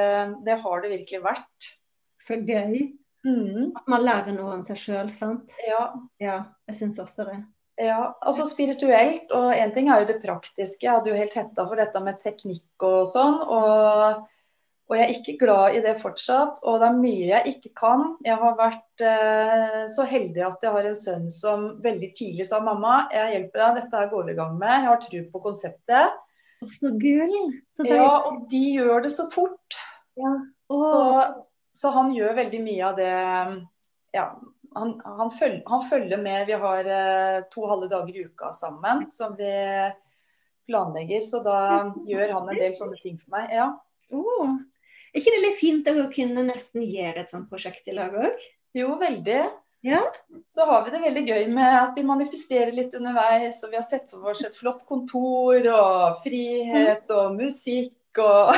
det 0.47 0.61
har 0.63 0.87
det 0.87 0.93
virkelig 0.95 1.25
vært. 1.27 1.69
Så 2.23 2.39
gøy. 2.47 2.87
Mm. 3.27 3.75
At 3.75 3.91
man 3.91 4.07
lærer 4.07 4.35
noe 4.37 4.55
om 4.55 4.63
seg 4.65 4.79
sjøl, 4.79 5.11
sant? 5.11 5.57
Ja. 5.67 5.91
ja. 6.23 6.39
Jeg 6.71 6.79
syns 6.79 7.01
også 7.03 7.27
det. 7.29 7.41
Ja, 7.77 8.15
altså 8.25 8.47
spirituelt. 8.49 9.29
Og 9.37 9.51
én 9.53 9.75
ting 9.75 9.91
er 9.91 10.03
jo 10.03 10.09
det 10.09 10.23
praktiske. 10.23 10.87
Jeg 10.87 10.95
hadde 10.95 11.13
jo 11.13 11.19
helt 11.19 11.35
hetta 11.37 11.67
for 11.67 11.81
dette 11.81 12.01
med 12.05 12.23
teknikk 12.23 12.87
og 12.87 13.03
sånn. 13.11 13.41
Og, 13.43 14.23
og, 14.87 14.95
jeg 14.97 15.05
er 15.05 15.15
ikke 15.19 15.37
glad 15.43 15.77
i 15.77 15.83
det 15.85 15.97
fortsatt. 16.01 16.63
Og 16.65 16.79
det 16.81 16.89
er 16.89 17.01
mye 17.01 17.27
jeg 17.35 17.57
ikke 17.57 17.73
kan. 17.83 18.07
Jeg 18.25 18.39
har 18.41 18.55
vært 18.61 19.05
eh, 19.05 19.83
så 19.93 20.07
heldig 20.09 20.47
at 20.47 20.65
jeg 20.65 20.77
har 20.79 20.89
en 20.89 21.01
sønn 21.03 21.27
som 21.33 21.67
veldig 21.85 22.13
tidlig 22.17 22.47
sa 22.49 22.63
mamma, 22.65 23.03
jeg 23.13 23.35
hjelper 23.35 23.65
deg, 23.65 23.83
dette 23.83 24.01
her 24.01 24.15
går 24.15 24.31
vi 24.31 24.37
i 24.37 24.39
gang 24.39 24.55
med. 24.63 24.73
Jeg 24.73 24.89
har 24.89 25.03
tro 25.03 25.25
på 25.35 25.45
konseptet. 25.51 26.23
Så 26.73 26.95
gull. 26.97 27.35
Så 27.77 27.85
ja, 27.85 28.09
og 28.31 28.47
de 28.49 28.63
gjør 28.79 29.05
det 29.05 29.13
så 29.13 29.29
fort. 29.35 29.77
Ja. 30.17 30.31
Så 30.71 30.81
så 31.77 31.93
han 31.93 32.15
gjør 32.17 32.39
veldig 32.41 32.61
mye 32.65 32.85
av 32.89 32.97
det 32.97 33.15
ja, 34.17 34.31
han, 34.77 34.95
han, 35.05 35.31
følger, 35.31 35.63
han, 35.67 35.83
følger, 35.85 36.21
med. 36.21 36.47
Vi 36.47 36.57
har 36.63 36.89
eh, 36.99 37.43
to 37.53 37.67
halve 37.69 37.89
dager 37.93 38.17
i 38.17 38.25
uka 38.29 38.53
sammen 38.53 39.07
som 39.13 39.37
vi 39.39 39.53
planlegger. 40.69 41.21
Så 41.25 41.43
da 41.45 41.59
gjør 42.09 42.35
han 42.39 42.49
en 42.49 42.61
del 42.61 42.75
sånne 42.77 42.99
ting 43.03 43.19
for 43.21 43.37
meg. 43.37 43.53
Ja. 43.57 43.71
Oh. 44.15 44.57
Er 45.13 45.21
ikke 45.21 45.37
det 45.37 45.45
litt 45.45 45.61
fint 45.61 45.93
å 45.93 46.09
kunne 46.13 46.45
nesten 46.49 46.85
gjøre 46.85 47.25
et 47.25 47.33
sånt 47.33 47.49
prosjekt 47.53 47.89
i 47.89 47.97
lag 47.97 48.17
òg? 48.17 48.43
Jo, 48.77 48.97
veldig. 49.01 49.45
Ja. 49.87 50.03
Så 50.51 50.67
har 50.69 50.85
vi 50.85 50.93
det 50.93 51.05
veldig 51.05 51.23
gøy 51.29 51.47
med 51.55 51.77
at 51.79 51.97
vi 51.97 52.05
manifesterer 52.05 52.75
litt 52.75 52.97
underveis. 52.99 53.63
Og 53.65 53.73
vi 53.73 53.81
har 53.81 53.87
sett 53.87 54.11
for 54.13 54.33
oss 54.33 54.45
et 54.45 54.57
flott 54.57 54.85
kontor 54.89 55.71
og 55.73 56.21
frihet 56.25 57.17
og 57.17 57.37
musikk 57.39 58.21
og 58.21 58.53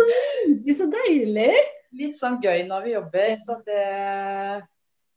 Så 0.76 0.86
deilig 0.92 1.52
litt 1.98 2.18
sånn 2.18 2.38
gøy 2.42 2.64
når 2.68 2.86
vi 2.86 2.94
jobber. 2.94 3.32
Så 3.38 3.58
det, 3.66 3.86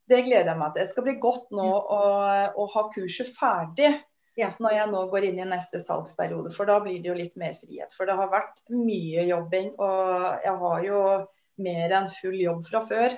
det 0.09 0.23
gleder 0.25 0.53
jeg 0.53 0.61
meg 0.61 0.73
til. 0.73 0.81
Det 0.81 0.91
skal 0.93 1.07
bli 1.07 1.19
godt 1.21 1.53
nå 1.55 1.67
å, 1.67 2.01
å 2.57 2.67
ha 2.75 2.87
kurset 2.95 3.33
ferdig 3.37 3.91
ja. 4.39 4.53
når 4.63 4.77
jeg 4.77 4.91
nå 4.93 5.03
går 5.11 5.27
inn 5.29 5.43
i 5.43 5.49
neste 5.49 5.81
salgsperiode. 5.83 6.53
For 6.55 6.69
da 6.69 6.79
blir 6.83 7.01
det 7.01 7.11
jo 7.11 7.19
litt 7.19 7.37
mer 7.39 7.55
frihet. 7.59 7.93
For 7.95 8.09
det 8.09 8.17
har 8.19 8.31
vært 8.31 8.63
mye 8.73 9.27
jobbing, 9.29 9.73
og 9.77 10.45
jeg 10.45 10.57
har 10.65 10.87
jo 10.87 11.03
mer 11.63 11.95
enn 11.99 12.09
full 12.11 12.39
jobb 12.41 12.65
fra 12.67 12.81
før. 12.87 13.17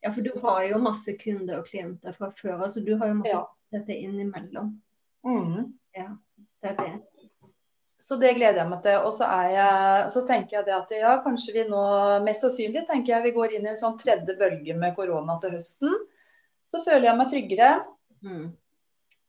Ja, 0.00 0.08
for 0.08 0.24
du 0.24 0.32
har 0.46 0.64
jo 0.64 0.80
masse 0.80 1.12
kunder 1.20 1.60
og 1.60 1.68
klienter 1.68 2.14
fra 2.16 2.30
før, 2.32 2.56
så 2.56 2.66
altså 2.70 2.82
du 2.84 2.94
har 2.96 3.10
jo 3.10 3.18
måttet 3.18 3.34
ja. 3.34 3.42
dette 3.76 3.96
innimellom. 4.00 4.72
Mm. 5.26 5.74
Ja, 5.96 6.08
det 6.64 6.70
er 6.72 6.78
det. 6.78 6.92
Så 8.10 8.16
det 8.18 8.32
gleder 8.34 8.58
jeg 8.58 8.66
meg 8.66 8.80
til. 8.82 9.04
Og 9.06 9.12
så, 9.14 9.26
jeg, 9.54 10.06
så, 10.10 10.24
tenker 10.26 10.56
jeg 10.56 10.66
det 10.66 10.72
at 10.74 10.94
ja, 10.96 11.12
kanskje 11.22 11.52
vi 11.54 11.62
nå 11.68 11.82
mest 12.24 12.42
sannsynlig 12.42 12.82
tenker 12.88 13.14
jeg 13.14 13.28
vi 13.28 13.36
går 13.36 13.54
inn 13.54 13.68
i 13.68 13.70
en 13.70 13.78
sånn 13.78 14.00
tredje 14.00 14.34
bølge 14.40 14.74
med 14.74 14.96
korona 14.96 15.36
til 15.38 15.54
høsten. 15.54 15.94
Så 16.70 16.82
føler 16.82 17.06
jeg 17.06 17.20
meg 17.20 17.30
tryggere. 17.30 17.70
Mm. 18.26 18.48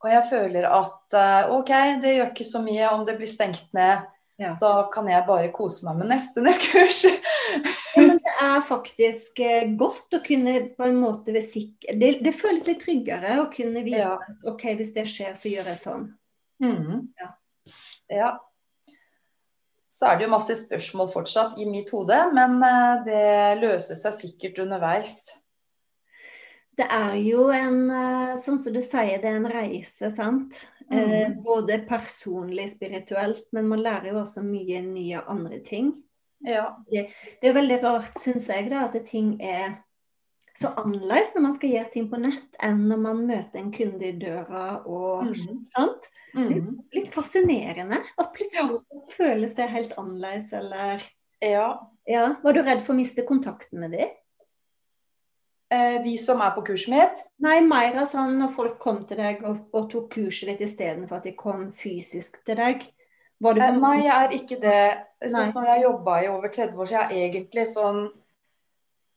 Og 0.02 0.10
jeg 0.10 0.26
føler 0.32 0.66
at 0.66 1.20
eh, 1.22 1.54
OK, 1.54 1.72
det 2.02 2.16
gjør 2.16 2.34
ikke 2.34 2.50
så 2.56 2.64
mye 2.66 2.90
om 2.96 3.06
det 3.06 3.20
blir 3.22 3.30
stengt 3.30 3.70
ned. 3.78 4.10
Ja. 4.42 4.56
Da 4.58 4.74
kan 4.90 5.06
jeg 5.06 5.28
bare 5.30 5.54
kose 5.54 5.86
meg 5.86 6.02
med 6.02 6.10
neste 6.16 6.42
nettkurs. 6.42 7.04
ja, 7.06 8.02
men 8.02 8.18
det 8.18 8.36
er 8.42 8.66
faktisk 8.66 9.46
eh, 9.46 9.70
godt 9.78 10.18
å 10.18 10.26
kunne 10.26 10.58
på 10.74 10.90
en 10.90 10.98
måte 11.04 11.38
ved 11.38 11.46
sikker 11.46 12.02
det, 12.02 12.16
det, 12.26 12.34
føles 12.34 12.66
litt 12.66 12.82
tryggere 12.82 13.38
å 13.44 13.52
kunne 13.54 13.86
vite 13.86 14.02
Ja. 14.02 14.16
OK, 14.50 14.72
hvis 14.80 14.96
det 14.98 15.06
skjer, 15.12 15.38
så 15.38 15.54
gjør 15.54 15.70
jeg 15.76 15.84
sånn. 15.86 16.08
Mm. 16.66 17.12
Ja. 17.22 17.36
ja. 18.10 18.32
Så 20.02 20.10
er 20.10 20.18
det 20.18 20.26
jo 20.26 20.32
masse 20.34 20.56
spørsmål 20.58 21.12
fortsatt 21.14 21.60
i 21.62 21.68
mitt 21.70 21.92
hode, 21.94 22.18
men 22.34 22.58
eh, 22.66 23.04
det 23.06 23.62
løser 23.62 24.00
seg 24.00 24.16
sikkert 24.18 24.64
underveis. 24.64 25.20
Det 26.80 26.88
er 26.90 27.18
jo 27.22 27.50
en, 27.54 27.82
sånn 28.42 28.58
som 28.64 28.74
du 28.74 28.80
sier, 28.82 29.20
det 29.22 29.28
er 29.30 29.38
en 29.38 29.50
reise, 29.52 30.10
sant. 30.16 30.64
Eh, 30.90 31.28
Mhm. 31.30 31.44
både 31.44 31.78
personlig, 31.88 32.70
spirituelt, 32.74 33.46
men 33.54 33.68
man 33.70 33.84
lærer 33.84 34.10
jo 34.12 34.22
også 34.24 34.42
mye 34.44 34.82
nye 34.82 35.22
andre 35.28 35.60
ting. 35.64 35.94
Ja. 36.44 36.72
Det 36.90 37.06
er 37.44 37.48
jo 37.52 37.60
veldig 37.60 37.78
rart, 37.84 38.18
syns 38.20 38.48
jeg, 38.50 38.70
da, 38.72 38.88
at 38.88 38.98
ting 39.06 39.36
er 39.42 39.78
så 40.62 40.72
annerledes 40.80 41.34
når 41.36 41.46
man 41.48 41.56
skal 41.58 41.74
gjøre 41.76 41.92
ting 41.94 42.08
på 42.12 42.20
nett, 42.22 42.48
enn 42.64 42.86
når 42.90 43.00
man 43.04 43.24
møter 43.28 43.62
en 43.62 43.72
kunde 43.76 44.08
i 44.08 44.16
døra 44.22 44.66
og 44.86 45.32
mm. 45.32 45.62
sant? 45.74 46.10
Litt, 46.38 46.70
Litt 46.96 47.10
fascinerende 47.12 48.00
at 48.00 48.32
plutselig 48.36 48.80
føles 49.18 49.56
det 49.58 49.68
helt 49.74 49.98
annerledes, 50.00 50.54
eller 50.56 51.04
ja. 51.44 51.68
Ja. 52.08 52.36
Var 52.44 52.54
du 52.56 52.62
redd 52.62 52.84
for 52.86 52.94
å 52.94 53.00
miste 53.00 53.26
kontakten 53.28 53.82
med 53.84 53.98
dem? 53.98 54.14
Eh, 55.72 55.98
De 56.04 56.16
som 56.20 56.42
er 56.44 56.54
på 56.56 56.64
kurset 56.68 56.92
mitt? 56.94 57.22
Nei, 57.44 57.60
Meira 57.66 58.06
sa 58.06 58.22
sånn 58.22 58.40
når 58.42 58.56
folk 58.56 58.80
kom 58.84 59.04
til 59.10 59.22
deg 59.22 59.44
og, 59.48 59.62
og 59.76 59.88
tok 59.92 60.10
kurset 60.18 60.54
ditt 60.54 60.66
istedenfor 60.68 61.22
at 61.22 61.30
de 61.30 61.36
kom 61.38 61.70
fysisk 61.76 62.42
til 62.48 62.60
deg. 62.60 62.88
Var 63.42 63.58
du 63.58 63.62
Eh, 63.64 63.78
Nei, 63.80 63.98
jeg 64.06 64.16
er 64.16 64.36
ikke 64.38 64.60
det. 64.62 64.82
Sånn, 65.32 65.54
når 65.56 65.70
jeg 65.70 65.86
jobba 65.86 66.18
i 66.22 66.28
over 66.30 66.50
30 66.50 66.78
år, 66.78 66.90
så 66.90 66.98
jeg 67.00 67.06
er 67.08 67.24
egentlig 67.30 67.68
sånn 67.70 68.04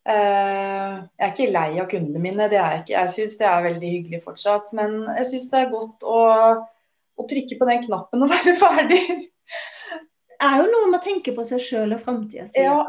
Jeg 0.04 1.04
er 1.16 1.30
ikke 1.30 1.52
lei 1.52 1.68
av 1.80 1.88
kundene 1.88 2.20
mine, 2.20 2.48
det 2.52 2.58
er 2.60 2.74
jeg 2.74 2.82
ikke. 2.82 2.96
Jeg 2.96 3.12
syns 3.14 3.36
det 3.40 3.46
er 3.48 3.66
veldig 3.68 3.92
hyggelig 3.94 4.20
fortsatt. 4.26 4.72
Men 4.76 4.98
jeg 5.20 5.30
syns 5.30 5.46
det 5.52 5.62
er 5.62 5.70
godt 5.72 6.04
å, 6.04 6.18
å 7.16 7.28
trykke 7.30 7.58
på 7.60 7.70
den 7.70 7.86
knappen 7.86 8.26
og 8.26 8.32
være 8.34 8.56
ferdig. 8.60 9.00
Det 10.34 10.50
er 10.50 10.60
jo 10.60 10.68
noe 10.68 10.90
med 10.90 11.00
å 11.00 11.04
tenke 11.04 11.32
på 11.36 11.46
seg 11.48 11.62
sjøl 11.62 11.96
og 11.96 12.02
framtida 12.02 12.46
si. 12.50 12.60
Ja. 12.60 12.82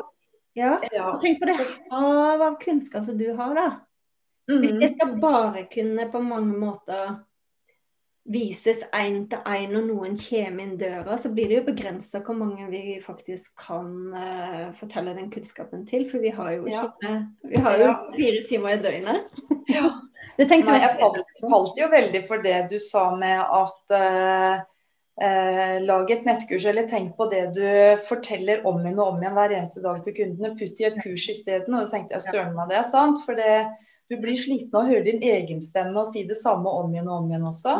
Ja. 0.56 0.78
ja. 0.92 1.10
Tenk 1.24 1.42
på 1.42 1.50
det 1.50 1.58
havet 1.60 2.46
av 2.48 2.60
kunnskap 2.62 3.08
som 3.08 3.18
du 3.20 3.28
har, 3.36 3.56
da. 3.56 3.68
Hvis 4.46 4.76
jeg 4.78 4.92
skal 4.94 5.16
bare 5.20 5.66
kunne 5.72 6.06
på 6.12 6.22
mange 6.22 6.60
måter 6.60 7.16
vises 8.26 8.82
én 8.98 9.28
til 9.30 9.42
én, 9.46 9.76
og 9.78 9.86
noen 9.86 10.16
kommer 10.18 10.64
inn 10.64 10.78
døra, 10.82 11.18
så 11.18 11.30
blir 11.34 11.50
det 11.50 11.60
jo 11.60 11.66
begrensa 11.68 12.22
hvor 12.26 12.38
mange 12.40 12.66
vi 12.72 12.98
faktisk 13.04 13.52
kan 13.62 13.92
uh, 14.18 14.72
fortelle 14.80 15.14
den 15.18 15.30
kunnskapen 15.34 15.86
til. 15.90 16.08
For 16.10 16.24
vi 16.24 16.34
har 16.34 16.56
jo 16.58 16.66
Ja. 16.68 16.88
ikke 16.90 17.28
Vi 17.44 17.62
har 17.62 17.78
jo 17.78 17.86
Ja. 17.86 17.96
fire 18.16 18.46
timer 18.50 18.70
i 18.70 18.82
døgnet. 18.82 19.24
Ja. 19.70 19.90
Det 20.38 20.50
tenkte 20.50 20.72
Nei, 20.72 20.82
jeg 20.82 20.98
falt, 21.00 21.22
falt 21.40 21.78
jo 21.80 21.86
veldig 21.88 22.28
for 22.28 22.42
det 22.44 22.70
du 22.70 22.78
sa 22.78 23.16
med 23.16 23.40
at 23.40 23.94
uh, 23.96 24.60
eh, 25.22 25.80
lag 25.80 26.12
et 26.12 26.26
nettkurs, 26.26 26.66
eller 26.66 26.90
tenk 26.90 27.16
på 27.16 27.30
det 27.32 27.54
du 27.56 27.64
forteller 28.10 28.66
om 28.68 28.82
igjen 28.82 29.00
og 29.00 29.14
om 29.14 29.22
igjen 29.22 29.38
hver 29.38 29.54
eneste 29.56 29.84
dag 29.86 30.02
til 30.04 30.16
kundene. 30.18 30.58
Putt 30.60 30.82
i 30.82 30.90
et 30.90 30.98
kurs 31.00 31.30
isteden. 31.32 31.72
Og 31.74 31.86
da 31.86 31.92
tenkte 31.94 32.18
jeg 32.18 32.28
søren 32.28 32.56
meg 32.58 32.68
det 32.74 32.82
er 32.82 32.90
sant. 32.90 33.22
For 33.24 33.40
det, 33.40 33.68
du 34.12 34.18
blir 34.20 34.36
sliten 34.36 34.76
av 34.76 34.84
å 34.84 34.92
høre 34.92 35.08
din 35.08 35.24
egen 35.24 35.62
stemme 35.64 36.02
og 36.02 36.10
si 36.12 36.26
det 36.28 36.36
samme 36.42 36.68
om 36.68 36.92
igjen 36.92 37.08
og 37.08 37.22
om 37.24 37.32
igjen 37.32 37.48
også. 37.54 37.78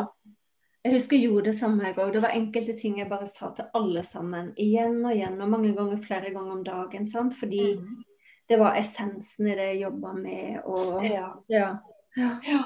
Jeg 0.86 0.94
husker 0.94 1.16
jeg 1.18 1.26
gjorde 1.26 1.50
det 1.50 1.56
samme 1.58 1.82
jeg 1.82 1.96
òg. 1.98 2.12
Det 2.14 2.20
var 2.22 2.34
enkelte 2.36 2.74
ting 2.78 2.98
jeg 3.00 3.08
bare 3.10 3.26
sa 3.26 3.48
til 3.56 3.66
alle 3.74 4.02
sammen. 4.06 4.52
Igjen 4.62 5.00
og 5.02 5.10
igjen, 5.16 5.40
og 5.42 5.50
mange 5.50 5.72
ganger 5.74 5.98
flere 6.04 6.30
ganger 6.30 6.52
om 6.60 6.64
dagen. 6.66 7.06
sant? 7.10 7.34
Fordi 7.34 7.74
Mm. 7.76 8.04
det 8.48 8.58
var 8.60 8.76
essensen 8.78 9.48
i 9.48 9.54
det 9.58 9.66
jeg 9.74 9.80
jobba 9.82 10.12
med. 10.14 10.60
Og, 10.64 11.02
Ja. 11.04 11.32
ja. 11.48 11.76
ja. 12.16 12.60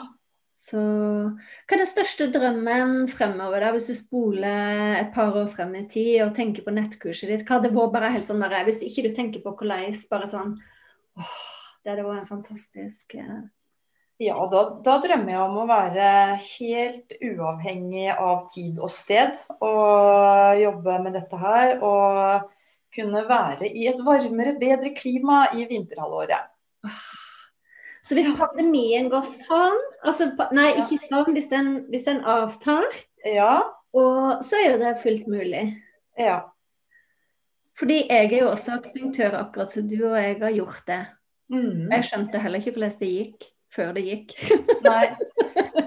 Så 0.52 0.76
hva 0.76 1.72
er 1.72 1.78
den 1.80 1.86
største 1.88 2.26
drømmen 2.30 3.08
fremover, 3.08 3.60
da, 3.60 3.70
hvis 3.72 3.86
du 3.88 3.94
spoler 3.94 4.98
et 5.00 5.14
par 5.14 5.32
år 5.32 5.48
frem 5.48 5.74
i 5.76 5.86
tid 5.88 6.20
og 6.22 6.34
tenker 6.36 6.62
på 6.62 6.74
nettkurset 6.76 7.28
ditt? 7.32 7.46
Hva 7.48 7.56
hadde 7.56 7.72
vært 7.72 7.92
bare 7.94 8.10
helt 8.12 8.26
sånn 8.28 8.40
der, 8.44 8.64
Hvis 8.64 8.78
du 8.78 8.84
ikke 8.84 9.08
du 9.08 9.14
tenker 9.16 9.40
på 9.40 9.56
hvordan, 9.56 9.96
bare 10.10 10.26
sånn 10.28 10.58
åh, 11.16 11.32
Det 11.82 11.90
hadde 11.96 12.04
vært 12.04 12.20
en 12.20 12.26
fantastisk 12.26 13.14
eh, 13.14 13.40
Ja, 14.20 14.36
da, 14.52 14.62
da 14.84 14.98
drømmer 15.00 15.32
jeg 15.32 15.42
om 15.46 15.54
å 15.62 15.68
være 15.68 16.06
helt 16.44 17.14
uavhengig 17.24 18.10
av 18.12 18.42
tid 18.52 18.76
og 18.76 18.90
sted. 18.92 19.38
Og 19.64 20.60
jobbe 20.60 20.96
med 21.06 21.14
dette 21.16 21.38
her. 21.40 21.78
Og 21.80 22.50
kunne 22.92 23.22
være 23.24 23.70
i 23.70 23.86
et 23.88 24.00
varmere, 24.04 24.58
bedre 24.60 24.90
klima 24.92 25.44
i 25.56 25.64
vinterhalvåret. 25.70 26.50
Så 28.04 28.16
hvis 28.16 28.28
pandemien 28.36 29.08
går 29.12 29.22
sånn 29.28 29.76
altså, 30.08 30.30
Nei, 30.56 30.72
ikke 30.80 30.98
sånn. 31.06 31.30
Hvis 31.36 31.48
den, 31.52 31.70
hvis 31.92 32.04
den 32.08 32.20
avtar, 32.28 32.88
Ja, 33.24 33.60
og, 33.94 34.42
så 34.44 34.58
er 34.58 34.66
jo 34.72 34.80
det 34.82 34.96
fullt 35.04 35.30
mulig. 35.30 35.68
ja. 36.18 36.42
Fordi 37.80 38.02
jeg 38.10 38.26
er 38.34 38.42
jo 38.42 38.50
også 38.50 38.74
akupunktør, 38.76 39.38
akkurat 39.38 39.72
som 39.72 39.86
du, 39.88 39.96
og 40.10 40.18
jeg 40.20 40.36
har 40.42 40.52
gjort 40.52 40.82
det. 40.90 40.98
Mm. 41.48 41.86
Jeg 41.88 42.06
skjønte 42.10 42.42
heller 42.42 42.60
ikke 42.60 42.74
hvordan 42.74 42.98
det 43.00 43.08
gikk 43.14 43.46
før 43.74 43.92
det 43.96 44.04
gikk. 44.06 44.34
Nei. 44.88 45.04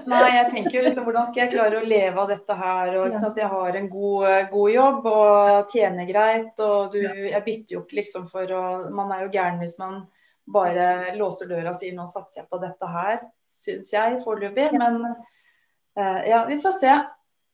Nei, 0.04 0.24
jeg 0.36 0.48
tenker 0.52 0.76
jo 0.76 0.82
liksom 0.84 1.06
hvordan 1.06 1.26
skal 1.28 1.42
jeg 1.44 1.52
klare 1.54 1.78
å 1.80 1.86
leve 1.88 2.20
av 2.20 2.30
dette 2.32 2.56
her. 2.58 2.96
Og? 3.00 3.14
Jeg 3.38 3.50
har 3.50 3.78
en 3.78 3.88
god, 3.92 4.26
god 4.50 4.72
jobb 4.74 5.06
og 5.10 5.72
tjener 5.72 6.08
greit. 6.08 6.52
Og 6.64 6.92
du, 6.92 7.00
jeg 7.04 7.44
bytter 7.46 7.78
jo 7.78 7.84
ikke 7.84 8.00
liksom 8.00 8.28
for 8.32 8.52
å 8.52 8.64
Man 8.94 9.12
er 9.14 9.24
jo 9.24 9.32
gæren 9.34 9.62
hvis 9.62 9.78
man 9.80 10.02
bare 10.44 11.14
låser 11.16 11.48
døra 11.48 11.72
og 11.72 11.78
sier 11.78 11.96
nå 11.96 12.04
satser 12.08 12.42
jeg 12.42 12.50
på 12.52 12.60
dette 12.60 12.90
her, 12.92 13.22
syns 13.48 13.94
jeg 13.94 14.20
foreløpig. 14.24 14.68
Men 14.76 15.00
uh, 15.08 16.20
ja, 16.28 16.44
vi 16.50 16.60
får 16.60 16.76
se. 16.82 16.98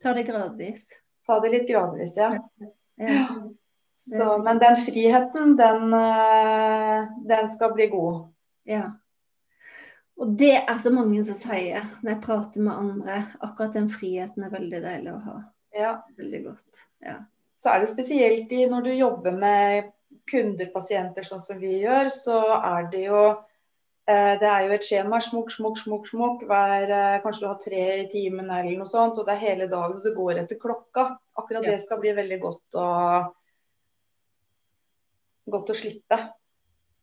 Ta 0.03 0.15
det 0.17 0.27
gradvis. 0.27 0.89
Ta 1.29 1.39
det 1.45 1.53
litt 1.55 1.69
gradvis, 1.71 2.19
ja. 2.19 2.33
Ja. 3.01 3.27
Så, 4.01 4.39
men 4.41 4.59
den 4.59 4.79
friheten, 4.81 5.59
den, 5.59 5.93
eh, 5.93 7.09
den 7.29 7.51
skal 7.53 7.75
bli 7.77 7.87
god. 7.93 8.31
ja. 8.65 8.87
Og 10.21 10.35
det 10.37 10.53
er 10.61 10.79
så 10.83 10.91
mange 10.93 11.23
som 11.25 11.37
sier 11.39 11.87
når 12.03 12.11
jeg 12.13 12.23
prater 12.25 12.61
med 12.65 12.77
andre, 12.77 13.21
akkurat 13.41 13.77
den 13.79 13.89
friheten 13.93 14.45
er 14.45 14.53
veldig 14.53 14.81
deilig 14.85 15.15
å 15.15 15.21
ha. 15.25 15.37
Ja. 15.77 15.93
Veldig 16.19 16.43
godt. 16.45 16.85
Ja. 17.01 17.23
så 17.57 17.71
er 17.73 17.81
det 17.81 17.89
spesielt 17.91 18.53
i 18.53 18.67
når 18.69 18.83
du 18.85 18.91
jobber 18.93 19.33
med 19.37 19.91
kunder, 20.31 20.67
pasienter, 20.75 21.25
sånn 21.27 21.41
som 21.43 21.59
vi 21.61 21.79
gjør, 21.83 22.09
så 22.13 22.39
er 22.59 22.89
det 22.93 23.03
jo 23.07 23.21
eh, 23.31 24.35
det 24.41 24.49
er 24.49 24.67
jo 24.67 24.75
et 24.77 24.87
skjema. 24.87 25.21
Smukk, 25.25 25.51
smukk, 25.55 25.79
smukk. 25.81 26.09
smukk, 26.13 26.45
hver, 26.51 26.93
eh, 26.97 27.19
Kanskje 27.25 27.45
du 27.45 27.49
har 27.49 27.59
tre 27.63 27.85
i 28.03 28.09
timen 28.13 28.51
eller 28.51 28.77
noe 28.79 28.89
sånt. 28.91 29.19
Og 29.19 29.27
det 29.29 29.37
er 29.37 29.45
hele 29.47 29.69
dagen, 29.73 29.97
og 29.99 30.05
det 30.05 30.15
går 30.17 30.43
etter 30.43 30.61
klokka. 30.61 31.07
Akkurat 31.41 31.65
Ja. 31.65 31.71
det 31.71 31.81
skal 31.81 32.01
bli 32.03 32.13
veldig 32.17 32.41
godt 32.43 32.79
å, 32.81 32.89
godt 35.51 35.71
å 35.71 35.79
slippe. 35.81 36.21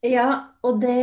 ja, 0.05 0.27
og 0.63 0.81
det, 0.81 0.97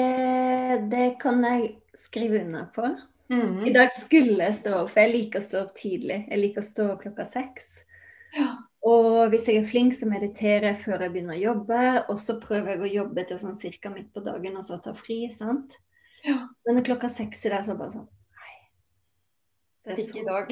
det 0.91 1.19
kan 1.21 1.43
jeg 1.45 1.77
skrive 1.95 2.41
under 2.45 2.67
på. 2.75 2.85
I 3.31 3.35
Mhm. 3.35 3.73
dag 3.73 3.91
skulle 3.93 4.37
jeg 4.45 4.55
stå 4.55 4.75
opp, 4.83 4.91
for 4.91 5.01
jeg 5.01 5.13
liker 5.13 5.41
å 5.41 5.43
stå 5.43 5.61
opp 5.63 5.75
tidlig. 5.75 6.29
Jeg 6.29 6.39
liker 6.39 6.61
å 6.61 6.65
stå 6.65 6.91
opp 6.93 7.03
klokka 7.03 7.25
seks. 7.25 7.85
Ja. 8.37 8.57
Og 8.85 9.31
hvis 9.31 9.47
jeg 9.49 9.57
er 9.63 9.67
flink, 9.67 9.95
så 9.95 10.05
mediterer 10.07 10.61
jeg 10.75 10.79
før 10.85 11.01
jeg 11.01 11.13
begynner 11.13 11.35
å 11.35 11.41
jobbe. 11.43 12.05
Og 12.11 12.19
så 12.19 12.39
prøver 12.41 12.69
jeg 12.77 12.81
å 12.81 12.95
jobbe 13.05 13.27
til 13.27 13.39
sånn 13.39 13.57
cirka 13.57 13.89
midt 13.91 14.13
på 14.13 14.21
dagen, 14.23 14.57
og 14.57 14.65
så 14.65 14.77
ta 14.83 14.93
fri. 14.93 15.29
sant? 15.31 15.79
Ja. 16.25 16.49
Men 16.67 16.83
klokka 16.85 17.09
seks 17.09 17.47
i 17.47 17.49
dag, 17.49 17.65
så 17.65 17.77
bare 17.79 17.91
sånn 17.93 18.09
Nei. 18.35 18.55
Så 19.85 19.97
jeg 19.97 20.09
Ikke 20.09 20.21
i 20.21 20.25
dag. 20.25 20.49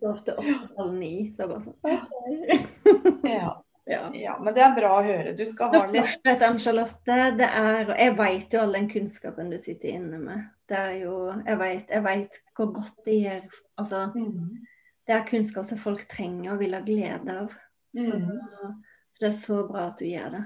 Så 0.00 0.12
ofte 0.12 0.24
til 0.24 0.34
åtte-halv 0.34 0.94
ni. 0.98 1.32
Så 1.36 1.48
bare 1.48 1.60
sånn 1.60 1.76
okay. 1.84 3.32
Ja. 3.36 3.62
Ja. 3.86 4.10
ja, 4.18 4.32
men 4.42 4.54
det 4.54 4.64
er 4.64 4.72
bra 4.74 4.96
å 4.98 5.02
høre. 5.06 5.32
Du 5.38 5.44
skal 5.46 5.70
ha 5.70 5.84
litt 5.86 6.16
Vet 6.26 6.40
du, 6.42 6.58
Charlotte, 6.58 6.96
Det 7.06 7.46
er 7.46 7.92
Jeg 7.94 8.16
vet 8.18 8.56
jo 8.56 8.64
all 8.64 8.74
den 8.74 8.88
kunnskapen 8.90 9.52
du 9.52 9.60
sitter 9.62 9.92
inne 9.94 10.18
med. 10.18 10.48
Det 10.66 10.80
er 10.80 10.96
jo 11.04 11.12
Jeg 11.46 11.58
vet, 11.60 11.92
jeg 11.94 12.02
vet 12.02 12.40
hvor 12.58 12.72
godt 12.74 12.96
det 13.06 13.20
gjør 13.22 13.44
Altså, 13.78 14.00
mm. 14.10 14.66
det 15.06 15.14
er 15.14 15.28
kunnskap 15.28 15.68
som 15.68 15.78
folk 15.78 16.02
trenger 16.10 16.56
og 16.56 16.58
vil 16.64 16.74
ha 16.74 16.80
glede 16.82 17.38
av. 17.44 17.54
Så, 17.94 18.18
Mhm. 18.18 18.82
så 19.12 19.20
det 19.20 19.28
er 19.28 19.36
så 19.38 19.62
bra 19.68 19.86
at 19.86 19.98
du 19.98 20.04
gjør 20.04 20.30
det. 20.34 20.44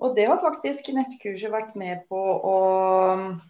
Og 0.00 0.16
det 0.16 0.26
har 0.26 0.40
faktisk 0.40 0.88
nettkurset 0.96 1.52
vært 1.52 1.76
med 1.76 2.06
på 2.08 2.16
å 2.16 3.40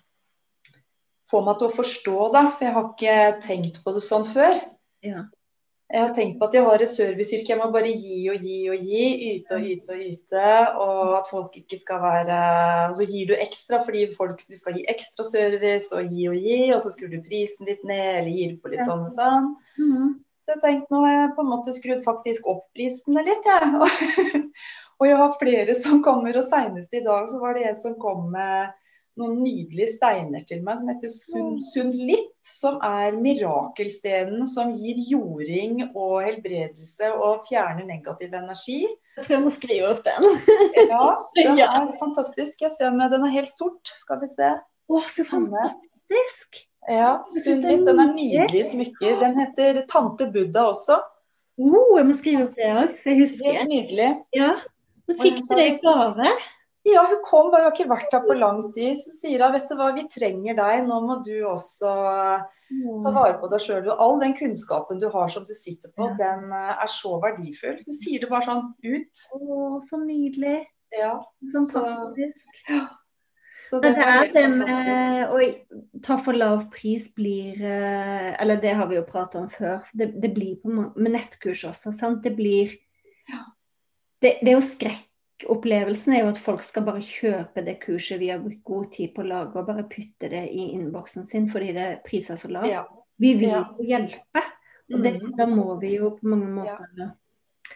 få 1.31 1.45
meg 1.47 1.59
til 1.61 1.69
å 1.69 1.77
forstå, 1.77 2.16
da. 2.35 2.51
For 2.51 2.66
jeg 2.66 2.75
har 2.75 2.88
ikke 2.90 3.40
tenkt 3.45 3.85
på 3.85 3.95
det 3.95 4.03
sånn 4.03 4.27
før. 4.27 4.59
Ja. 5.07 5.25
Jeg 5.90 6.05
har 6.05 6.12
tenkt 6.14 6.37
på 6.38 6.46
at 6.46 6.55
jeg 6.55 6.62
har 6.62 6.83
et 6.85 6.90
serviceyrke. 6.90 7.50
Jeg 7.50 7.59
må 7.59 7.66
bare 7.74 7.90
gi 7.90 8.18
og 8.31 8.44
gi 8.46 8.59
og 8.70 8.83
gi. 8.87 9.07
Yte 9.33 9.57
og 9.57 9.64
yte 9.66 9.94
og 9.96 10.03
yte. 10.07 10.50
Og 10.85 11.14
at 11.18 11.31
folk 11.33 11.57
ikke 11.59 11.79
skal 11.81 12.03
være 12.05 12.40
Og 12.90 12.98
så 13.00 13.07
gir 13.11 13.31
du 13.31 13.35
ekstra 13.35 13.81
fordi 13.87 14.05
folk, 14.14 14.44
du 14.46 14.59
skal 14.59 14.79
gi 14.79 14.85
ekstra 14.92 15.26
service 15.26 15.90
og 15.96 16.12
gi 16.14 16.29
og 16.31 16.38
gi, 16.38 16.59
og 16.76 16.83
så 16.85 16.94
skrur 16.94 17.11
du 17.11 17.18
prisen 17.26 17.66
litt 17.66 17.83
ned 17.88 18.20
eller 18.20 18.31
gir 18.37 18.59
på 18.62 18.70
litt 18.70 18.87
sånn 18.87 19.07
og 19.09 19.14
sånn. 19.16 19.55
Mhm. 19.79 20.12
Så 20.40 20.55
jeg 20.55 20.62
tenkte 20.62 20.94
nå 20.94 21.03
har 21.05 21.16
jeg 21.16 21.33
på 21.37 21.42
en 21.44 21.50
måte 21.50 21.74
skrudd 21.76 22.05
faktisk 22.07 22.46
opp 22.48 22.62
prisene 22.74 23.22
litt, 23.26 23.44
jeg. 23.46 24.40
og 24.98 25.09
jeg 25.09 25.18
har 25.20 25.37
flere 25.42 25.74
som 25.76 26.00
kommer, 26.07 26.38
og 26.38 26.46
seinest 26.46 26.94
i 26.96 27.03
dag 27.05 27.29
så 27.31 27.42
var 27.42 27.59
det 27.59 27.66
en 27.68 27.79
som 27.79 27.98
kom 28.00 28.31
med 28.33 28.70
noen 29.18 29.40
nydelige 29.42 29.90
steiner 29.96 30.44
til 30.49 30.62
meg 30.64 30.79
som 30.79 30.90
heter 30.92 31.11
Sundlitt, 31.64 32.31
som 32.46 32.79
er 32.85 33.16
mirakelstenen 33.20 34.46
som 34.49 34.73
gir 34.77 34.99
jording 35.11 35.83
og 35.90 36.20
helbredelse 36.25 37.11
og 37.16 37.46
fjerner 37.49 37.88
negativ 37.88 38.35
energi. 38.37 38.81
Jeg 39.18 39.27
tror 39.27 39.37
jeg 39.37 39.44
må 39.44 39.53
skrive 39.55 39.92
opp 39.92 40.03
den. 40.07 40.29
Ja, 40.79 41.05
den 41.37 41.62
er 41.66 41.92
fantastisk. 42.01 42.62
Jeg 42.64 42.73
ser 42.77 42.94
med, 42.96 43.11
Den 43.12 43.27
er 43.27 43.35
helt 43.35 43.51
sort, 43.51 43.92
skal 44.03 44.23
vi 44.23 44.31
se. 44.33 44.55
Å, 44.90 45.05
så 45.07 45.27
fantastisk! 45.29 46.64
Ja, 46.88 47.20
Sundlitt, 47.29 47.85
den 47.87 48.01
er 48.01 48.14
nydelig 48.14 48.64
smykke. 48.70 49.16
Den 49.20 49.37
heter 49.38 49.83
Tante 49.90 50.31
Buddha 50.33 50.70
også. 50.73 50.96
Oh, 51.61 51.99
jeg 51.99 52.07
må 52.09 52.16
skrive 52.16 52.46
opp 52.46 52.57
det 52.57 52.70
òg, 52.73 52.94
så 52.96 53.12
jeg 53.12 53.20
husker. 53.20 53.51
Det 53.51 53.61
er 53.61 53.68
nydelig. 53.68 54.09
Ja. 54.35 54.55
Nå 55.11 55.16
fikk 55.20 55.42
du 55.44 55.61
i 55.61 55.75
gave. 55.83 56.33
Ja, 56.88 57.03
hun 57.05 57.19
kom 57.27 57.51
bare, 57.53 57.66
har 57.69 57.75
ikke 57.77 57.90
vært 57.90 58.12
her 58.14 58.23
på 58.25 58.35
lang 58.38 58.61
tid. 58.73 58.97
Så 58.97 59.11
sier 59.12 59.43
hun 59.45 59.53
vet 59.53 59.69
du 59.69 59.75
hva, 59.77 59.90
vi 59.97 60.07
trenger 60.09 60.57
deg, 60.57 60.87
nå 60.88 61.01
må 61.05 61.19
du 61.27 61.35
også 61.45 61.90
ta 63.05 63.11
vare 63.12 63.35
på 63.43 63.51
deg 63.53 63.61
sjøl. 63.61 63.90
All 64.01 64.16
den 64.23 64.33
kunnskapen 64.38 65.01
du 65.03 65.09
har 65.12 65.29
som 65.29 65.45
du 65.45 65.53
sitter 65.59 65.93
på, 65.93 66.09
Ja. 66.09 66.16
den 66.16 66.53
eh, 66.57 66.73
er 66.81 66.88
så 66.88 67.19
verdifull. 67.21 67.81
Hun 67.85 67.97
sier 67.99 68.21
det 68.25 68.31
bare 68.31 68.47
sånn 68.49 68.71
ut. 68.87 69.25
Å, 69.37 69.81
så 69.85 70.01
nydelig. 70.01 70.62
Ja, 70.97 71.12
Fantastisk. 71.53 72.49
så 73.69 73.79
Men 73.83 73.93
det 73.95 74.01
det 74.01 74.07
er 74.07 74.33
fantastisk. 74.33 74.66
med 74.66 75.29
å 75.31 76.01
ta 76.03 76.16
for 76.19 76.33
lav 76.35 76.64
pris 76.73 77.05
blir 77.14 77.61
eh, 77.62 78.33
Eller 78.43 78.57
det 78.59 78.73
har 78.75 78.88
vi 78.90 78.97
jo 78.97 79.05
pratet 79.07 79.37
om 79.43 79.47
før. 79.53 79.85
Det, 79.95 80.09
det 80.21 80.33
blir 80.35 80.57
på 80.62 80.73
med 80.73 81.12
nettkurs 81.12 81.62
også, 81.69 81.93
sant. 81.93 82.23
Det 82.25 82.33
blir 82.40 82.73
Ja. 83.29 83.45
det, 84.23 84.38
det 84.43 84.49
er 84.49 84.57
jo 84.59 84.66
skrekkopplevelsen 85.40 86.14
er 86.14 86.20
jo 86.24 86.31
at 86.33 86.38
folk 86.40 86.62
skal 86.62 86.85
bare 86.85 87.00
kjøpe 87.00 87.64
det 87.64 87.79
kurset 87.83 88.20
vi 88.20 88.29
har 88.31 88.40
brukt 88.42 88.62
god 88.64 88.90
tid 88.92 89.14
på 89.14 89.22
å 89.22 89.29
lage, 89.29 89.57
og 89.57 89.66
bare 89.66 89.85
putte 89.88 90.29
det 90.31 90.44
i 90.53 90.70
innboksen 90.74 91.24
sin 91.24 91.48
fordi 91.48 91.72
det 91.76 92.03
priser 92.05 92.37
så 92.37 92.48
lavt. 92.50 92.68
Ja. 92.70 92.85
Vi 93.18 93.35
vil 93.35 93.48
Ja. 93.50 93.64
jo 93.79 93.85
hjelpe, 93.85 94.42
og 94.92 95.03
det, 95.03 95.20
Mhm. 95.22 95.37
da 95.37 95.46
må 95.46 95.81
vi 95.81 95.96
jo 95.96 96.11
på 96.11 96.22
mange 96.24 96.48
måter 96.48 97.14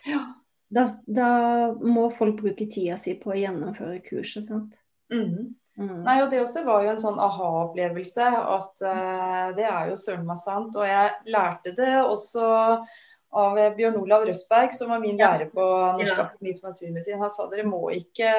Ja. 0.06 0.34
da, 0.70 0.86
da 1.06 1.72
må 1.74 2.10
folk 2.12 2.36
bruke 2.40 2.70
tida 2.70 2.96
si 2.98 3.14
på 3.14 3.32
å 3.32 3.36
gjennomføre 3.38 4.02
kurset, 4.04 4.46
sant. 4.46 4.74
Mm. 5.12 5.54
Mm. 5.76 6.04
Nei, 6.04 6.22
og 6.22 6.30
Det 6.30 6.40
også 6.40 6.64
var 6.64 6.84
jo 6.84 6.90
en 6.90 6.96
sånn 6.96 7.18
aha-opplevelse. 7.18 8.22
At 8.22 8.80
uh, 8.82 9.52
det 9.56 9.64
er 9.64 9.88
jo 9.90 9.96
søren 9.96 10.24
meg 10.24 10.36
sant. 10.36 10.76
Og 10.76 10.86
jeg 10.86 11.10
lærte 11.26 11.74
det 11.74 12.04
også 12.04 12.86
av 13.34 13.58
eh, 13.58 13.72
Bjørn 13.76 13.96
Olav 14.00 14.24
Røsberg, 14.28 14.72
som 14.76 14.90
var 14.94 15.00
min 15.02 15.16
lærer 15.18 15.50
på 15.50 15.64
Norsk 15.98 16.12
Ja. 16.16 16.24
akademi 16.28 16.54
for 16.60 16.70
naturmedisin. 16.72 17.18
Han 17.20 17.30
sa 17.30 17.48
dere 17.50 17.64
må 17.66 17.80
ikke 17.94 18.30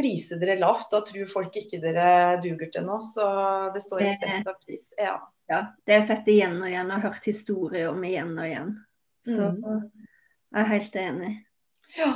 prise 0.00 0.38
dere 0.40 0.58
lavt, 0.60 0.90
da 0.92 1.00
tror 1.04 1.26
folk 1.28 1.56
ikke 1.60 1.80
dere 1.82 2.40
duger 2.42 2.70
til 2.72 2.84
noe. 2.86 3.02
Så 3.04 3.26
det 3.74 3.82
står 3.84 4.04
respekt 4.06 4.48
av 4.48 4.56
pris. 4.64 4.90
Ja. 4.98 5.18
ja, 5.50 5.62
det 5.84 5.92
har 5.94 6.00
jeg 6.02 6.08
sett 6.08 6.28
igjen 6.32 6.56
og 6.62 6.68
igjen 6.70 6.90
og 6.94 7.02
hørt 7.08 7.24
historier 7.28 7.90
om 7.92 8.04
igjen 8.04 8.36
og 8.38 8.46
igjen. 8.48 8.70
Så 9.26 9.50
Mm. 9.52 9.90
jeg 10.54 10.60
er 10.62 10.70
helt 10.74 10.96
enig. 10.96 11.32
ja. 11.96 12.12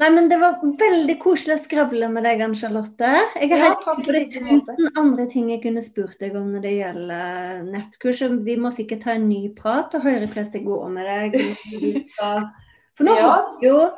Nei, 0.00 0.08
men 0.14 0.28
Det 0.30 0.38
var 0.40 0.54
veldig 0.80 1.16
koselig 1.20 1.58
å 1.58 1.60
skravle 1.60 2.08
med 2.08 2.24
deg, 2.24 2.40
Ann 2.40 2.54
Charlotte. 2.56 3.10
Jeg 3.36 3.50
har 3.52 3.58
Ja, 3.58 3.64
helt 3.66 3.82
takk 3.84 4.04
det 4.06 4.22
er 4.40 5.00
andre 5.00 5.26
ting 5.28 5.50
jeg 5.52 5.60
kunne 5.62 5.82
spurt 5.84 6.16
deg 6.22 6.36
om 6.40 6.46
når 6.54 6.62
det 6.64 6.72
gjelder 6.78 7.64
nettkurs. 7.68 8.22
Vi 8.46 8.56
må 8.56 8.70
sikkert 8.72 9.02
ta 9.04 9.10
en 9.18 9.28
ny 9.28 9.50
prat 9.56 9.92
og 9.94 10.06
høre 10.06 10.26
hvordan 10.30 10.52
det 10.54 10.62
går 10.64 10.86
med 10.94 11.10
deg. 11.10 12.06
For 12.96 13.04
nå 13.04 13.16
Ja. 13.16 13.28
har 13.28 13.60
du 13.60 13.66
jo, 13.66 13.90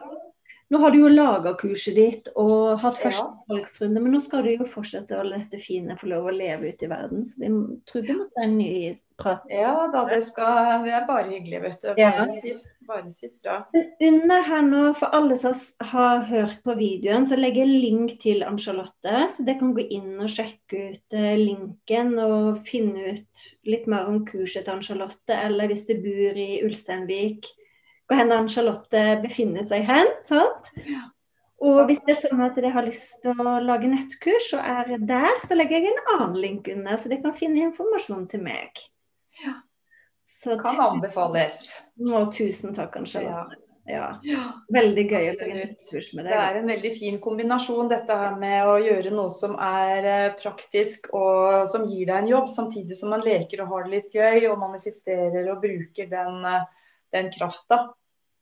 nå 0.73 0.81
har 0.81 0.91
du 0.91 0.99
jo 0.99 1.09
laga 1.09 1.55
kurset 1.61 1.95
ditt 1.95 2.29
og 2.35 2.81
hatt 2.81 2.99
Ja. 2.99 3.11
første 3.11 3.47
salgsrunde, 3.47 4.03
men 4.03 4.13
nå 4.13 4.23
skal 4.25 4.43
du 4.43 4.57
jo 4.57 4.65
fortsette 4.65 5.15
å 5.15 5.23
la 5.23 5.39
dette 5.39 5.61
fine 5.63 5.95
få 5.97 6.09
lov 6.09 6.27
å 6.27 6.37
leve 6.37 6.73
ute 6.75 6.83
i 6.83 6.89
verden. 6.89 7.23
Så 7.25 7.39
vi 7.39 7.49
tror 7.87 8.03
vi 8.07 8.15
må 8.15 8.27
ta 8.35 8.43
en 8.43 8.59
ny 8.59 8.93
prat. 9.19 9.43
Ja 9.49 9.87
da, 9.93 10.05
det, 10.07 10.23
skal, 10.25 10.83
det 10.83 10.93
er 10.99 11.07
bare 11.07 11.31
hyggelig, 11.31 11.63
vet 11.63 11.81
du. 11.81 11.95
Ja. 11.97 12.27
Bare 12.87 13.11
si, 13.15 13.29
fra. 13.43 13.61
Under 14.03 14.43
her 14.47 14.63
nå, 14.67 14.83
for 14.99 15.15
alle 15.15 15.37
som 15.39 15.55
har 15.93 16.25
hørt 16.29 16.59
på 16.65 16.75
videoen, 16.79 17.27
så 17.29 17.39
legger 17.39 17.65
jeg 17.65 17.83
link 17.85 18.15
til 18.23 18.43
Ann-Charlotte, 18.47 19.27
så 19.31 19.47
dere 19.47 19.61
kan 19.61 19.75
gå 19.77 19.87
inn 19.95 20.17
og 20.17 20.31
sjekke 20.33 20.83
ut 20.93 21.17
eh, 21.17 21.39
linken 21.39 22.15
og 22.23 22.61
finne 22.67 23.15
ut 23.15 23.47
litt 23.69 23.89
mer 23.91 24.11
om 24.11 24.23
kurset 24.29 24.67
til 24.67 24.75
Ann-Charlotte, 24.77 25.39
eller 25.39 25.71
hvis 25.71 25.87
du 25.89 25.97
bor 26.03 26.39
i 26.43 26.51
Ulsteinvik, 26.67 27.51
hvor 28.07 28.19
hen 28.19 28.35
Ann-Charlotte 28.35 29.07
befinner 29.23 29.67
seg 29.69 29.87
hen. 29.89 30.15
sant? 30.29 30.73
Og 31.63 31.85
hvis 31.87 32.01
det 32.03 32.17
er 32.17 32.23
sånn 32.25 32.43
at 32.43 32.57
dere 32.59 32.73
har 32.75 32.87
lyst 32.87 33.21
til 33.23 33.39
å 33.39 33.59
lage 33.63 33.91
nettkurs, 33.91 34.51
og 34.59 34.67
er 34.67 34.97
der, 35.07 35.37
så 35.47 35.55
legger 35.55 35.79
jeg 35.79 35.93
en 35.93 36.17
annen 36.17 36.41
link 36.43 36.71
under, 36.73 36.99
så 36.99 37.13
dere 37.13 37.23
kan 37.23 37.37
finne 37.39 37.69
informasjon 37.69 38.27
til 38.33 38.43
meg. 38.43 38.83
Ja. 39.45 39.61
Så 40.43 40.57
Kan 40.59 40.81
anbefales. 40.83 41.61
Å, 42.03 42.25
tusen 42.35 42.75
takk, 42.75 42.95
kanskje 42.97 43.23
Ja. 43.23 43.45
Ja. 43.91 44.09
Veldig 44.73 45.05
gøy 45.11 45.25
å 45.27 45.33
lage 45.35 45.65
Absolutt. 45.67 46.13
med 46.15 46.27
Det 46.29 46.31
deg. 46.31 46.43
er 46.43 46.59
en 46.61 46.69
veldig 46.71 46.93
fin 46.95 47.19
kombinasjon, 47.23 47.89
dette 47.91 48.15
her 48.15 48.37
med 48.39 48.69
å 48.71 48.77
gjøre 48.79 49.11
noe 49.15 49.33
som 49.35 49.57
er 49.59 50.07
eh, 50.07 50.35
praktisk 50.39 51.09
og 51.19 51.67
som 51.71 51.89
gir 51.91 52.07
deg 52.07 52.21
en 52.21 52.31
jobb, 52.31 52.49
samtidig 52.51 52.99
som 52.99 53.11
man 53.15 53.25
leker 53.27 53.65
og 53.65 53.75
har 53.75 53.89
det 53.89 53.95
litt 53.97 54.15
gøy 54.15 54.47
og 54.53 54.61
manifesterer 54.63 55.51
og 55.51 55.65
bruker 55.65 56.11
den, 56.11 56.45
eh, 56.47 56.65
den 57.17 57.31
krafta. 57.35 57.83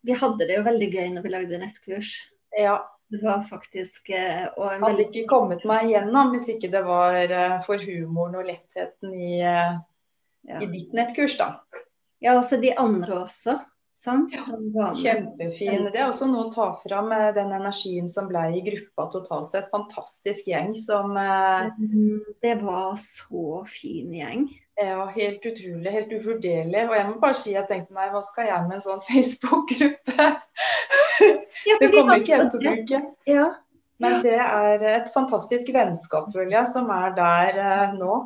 Vi 0.04 0.16
hadde 0.16 0.48
det 0.48 0.60
jo 0.60 0.66
veldig 0.68 0.90
gøy 0.92 1.08
når 1.14 1.24
vi 1.24 1.34
lagde 1.36 1.64
nettkurs. 1.64 2.14
Ja. 2.56 2.80
Det 3.10 3.24
var 3.24 3.40
faktisk 3.42 4.12
eh, 4.14 4.44
og 4.54 4.68
en 4.70 4.84
Hadde 4.86 5.08
ikke 5.08 5.24
kommet 5.26 5.64
meg 5.66 5.88
igjennom 5.88 6.28
hvis 6.30 6.44
ikke 6.52 6.68
det 6.70 6.84
var 6.86 7.32
for 7.66 7.82
humoren 7.82 8.36
og 8.38 8.46
lettheten 8.46 9.16
i, 9.16 9.40
ja. 9.40 10.60
i 10.60 10.68
ditt 10.70 10.92
nettkurs, 10.94 11.34
da. 11.40 11.56
Ja, 12.20 12.36
også 12.38 12.60
de 12.62 12.72
andre 12.78 13.22
også. 13.24 13.58
Sant? 14.00 14.32
Ja. 14.32 14.86
Kjempefin. 14.96 15.90
Det 15.92 16.00
er 16.00 16.06
også 16.08 16.24
noe 16.30 16.46
å 16.46 16.52
ta 16.54 16.70
fram 16.80 17.10
eh, 17.12 17.26
den 17.36 17.50
energien 17.52 18.06
som 18.08 18.30
ble 18.30 18.46
i 18.56 18.62
gruppa 18.64 19.04
totalt 19.12 19.50
sett. 19.50 19.66
Fantastisk 19.74 20.48
gjeng 20.48 20.72
som 20.80 21.12
eh, 21.20 21.66
Mm, 21.76 22.22
Det 22.40 22.54
var 22.62 22.94
så 23.02 23.60
fin 23.68 24.14
gjeng. 24.16 24.46
Ja, 24.80 25.04
helt 25.12 25.44
utrolig. 25.44 25.92
Helt 25.92 26.14
uvurderlig. 26.16 26.86
Og 26.88 26.94
jeg 26.96 27.08
må 27.10 27.18
bare 27.20 27.36
si 27.36 27.52
at 27.52 27.68
jeg 27.68 27.68
tenkte 27.74 27.98
nei, 27.98 28.06
hva 28.14 28.22
skal 28.24 28.48
jeg 28.48 28.68
med 28.70 28.78
en 28.78 28.84
sånn 28.86 29.04
Facebook-gruppe? 29.10 30.28
Ja, 31.68 31.76
Det 31.82 31.90
kommer 31.92 32.22
ikke 32.22 32.32
jeg 32.38 32.48
til 32.54 32.56
å 32.56 32.64
bruke. 32.64 33.02
Ja, 33.28 33.48
Men 34.00 34.22
det 34.24 34.38
er 34.40 34.86
et 34.94 35.12
fantastisk 35.12 35.68
vennskap, 35.76 36.30
føler 36.32 36.56
jeg, 36.56 36.70
som 36.72 36.88
er 36.94 37.12
der 37.18 37.60
nå. 37.98 38.22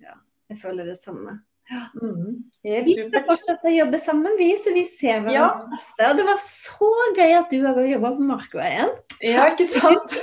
Ja, 0.00 0.16
jeg 0.48 0.62
føler 0.64 0.88
det 0.88 1.02
samme. 1.04 1.42
Mm, 1.68 2.44
Vi 2.64 2.94
skal 2.94 3.24
fortsette 3.26 3.68
å 3.68 3.72
jobbe 3.74 3.98
sammen, 4.00 4.36
vi, 4.40 4.50
så 4.56 4.72
vi 4.72 4.84
ser 4.88 5.20
hverandre 5.20 5.34
Ja. 5.34 5.48
masse. 5.68 6.06
Og 6.10 6.16
det 6.16 6.24
var 6.28 6.38
så 6.40 6.90
gøy 7.18 7.34
at 7.38 7.50
du 7.52 7.58
hadde 7.66 7.84
jobba 7.90 8.12
på 8.16 8.28
Markveien. 8.30 8.92
Ja, 9.20 9.48
ikke 9.52 9.66
sant? 9.68 10.14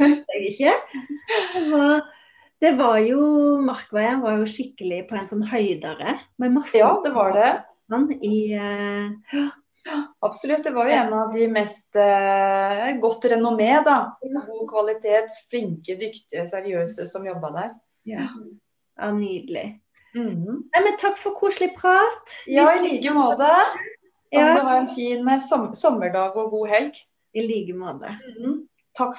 Det 1.53 1.62
var, 1.69 2.01
det 2.63 2.71
var 2.79 2.97
jo 3.03 3.21
Markveien 3.65 4.21
var 4.23 4.39
jo 4.39 4.47
skikkelig 4.49 5.03
på 5.10 5.19
en 5.19 5.29
sånn 5.29 5.45
høydere. 5.51 6.17
Med 6.41 6.55
masse 6.58 6.77
Ja, 6.79 6.95
det 7.03 7.13
var 7.13 7.34
det. 7.38 7.51
sånn 7.91 8.10
i 8.25 8.55
uh, 8.58 9.51
Absolutt. 10.25 10.63
Det 10.65 10.73
var 10.73 10.89
jo 10.89 10.97
en 10.97 11.13
av 11.13 11.34
de 11.36 11.45
mest 11.53 11.93
eh, 12.01 12.88
godt 12.97 13.27
renommé, 13.29 13.69
da. 13.86 14.15
God 14.47 14.65
kvalitet, 14.71 15.29
flinke, 15.51 15.93
dyktige, 16.01 16.47
seriøse 16.49 17.05
som 17.05 17.27
jobba 17.29 17.51
der. 17.53 17.73
ja. 18.10 18.25
ja, 18.97 19.12
nydelig. 19.13 19.67
Mhm. 20.15 20.62
Nei, 20.73 20.84
men 20.84 20.97
takk 20.97 21.17
for 21.17 21.36
koselig 21.36 21.73
prat. 21.75 22.38
Ja, 22.47 22.69
i 22.75 22.80
like 22.88 23.12
måte. 23.13 23.49
Kan 24.34 24.45
Ja, 24.47 24.54
det 24.56 24.62
ha 24.63 24.78
en 24.78 24.88
fin 24.88 25.28
eh, 25.30 25.38
som 25.39 25.73
sommerdag 25.75 26.36
og 26.38 26.51
god 26.51 26.67
helg. 26.69 26.95
i 27.36 27.41
like 27.43 27.73
måte. 27.75 28.13
Takk 28.97 29.17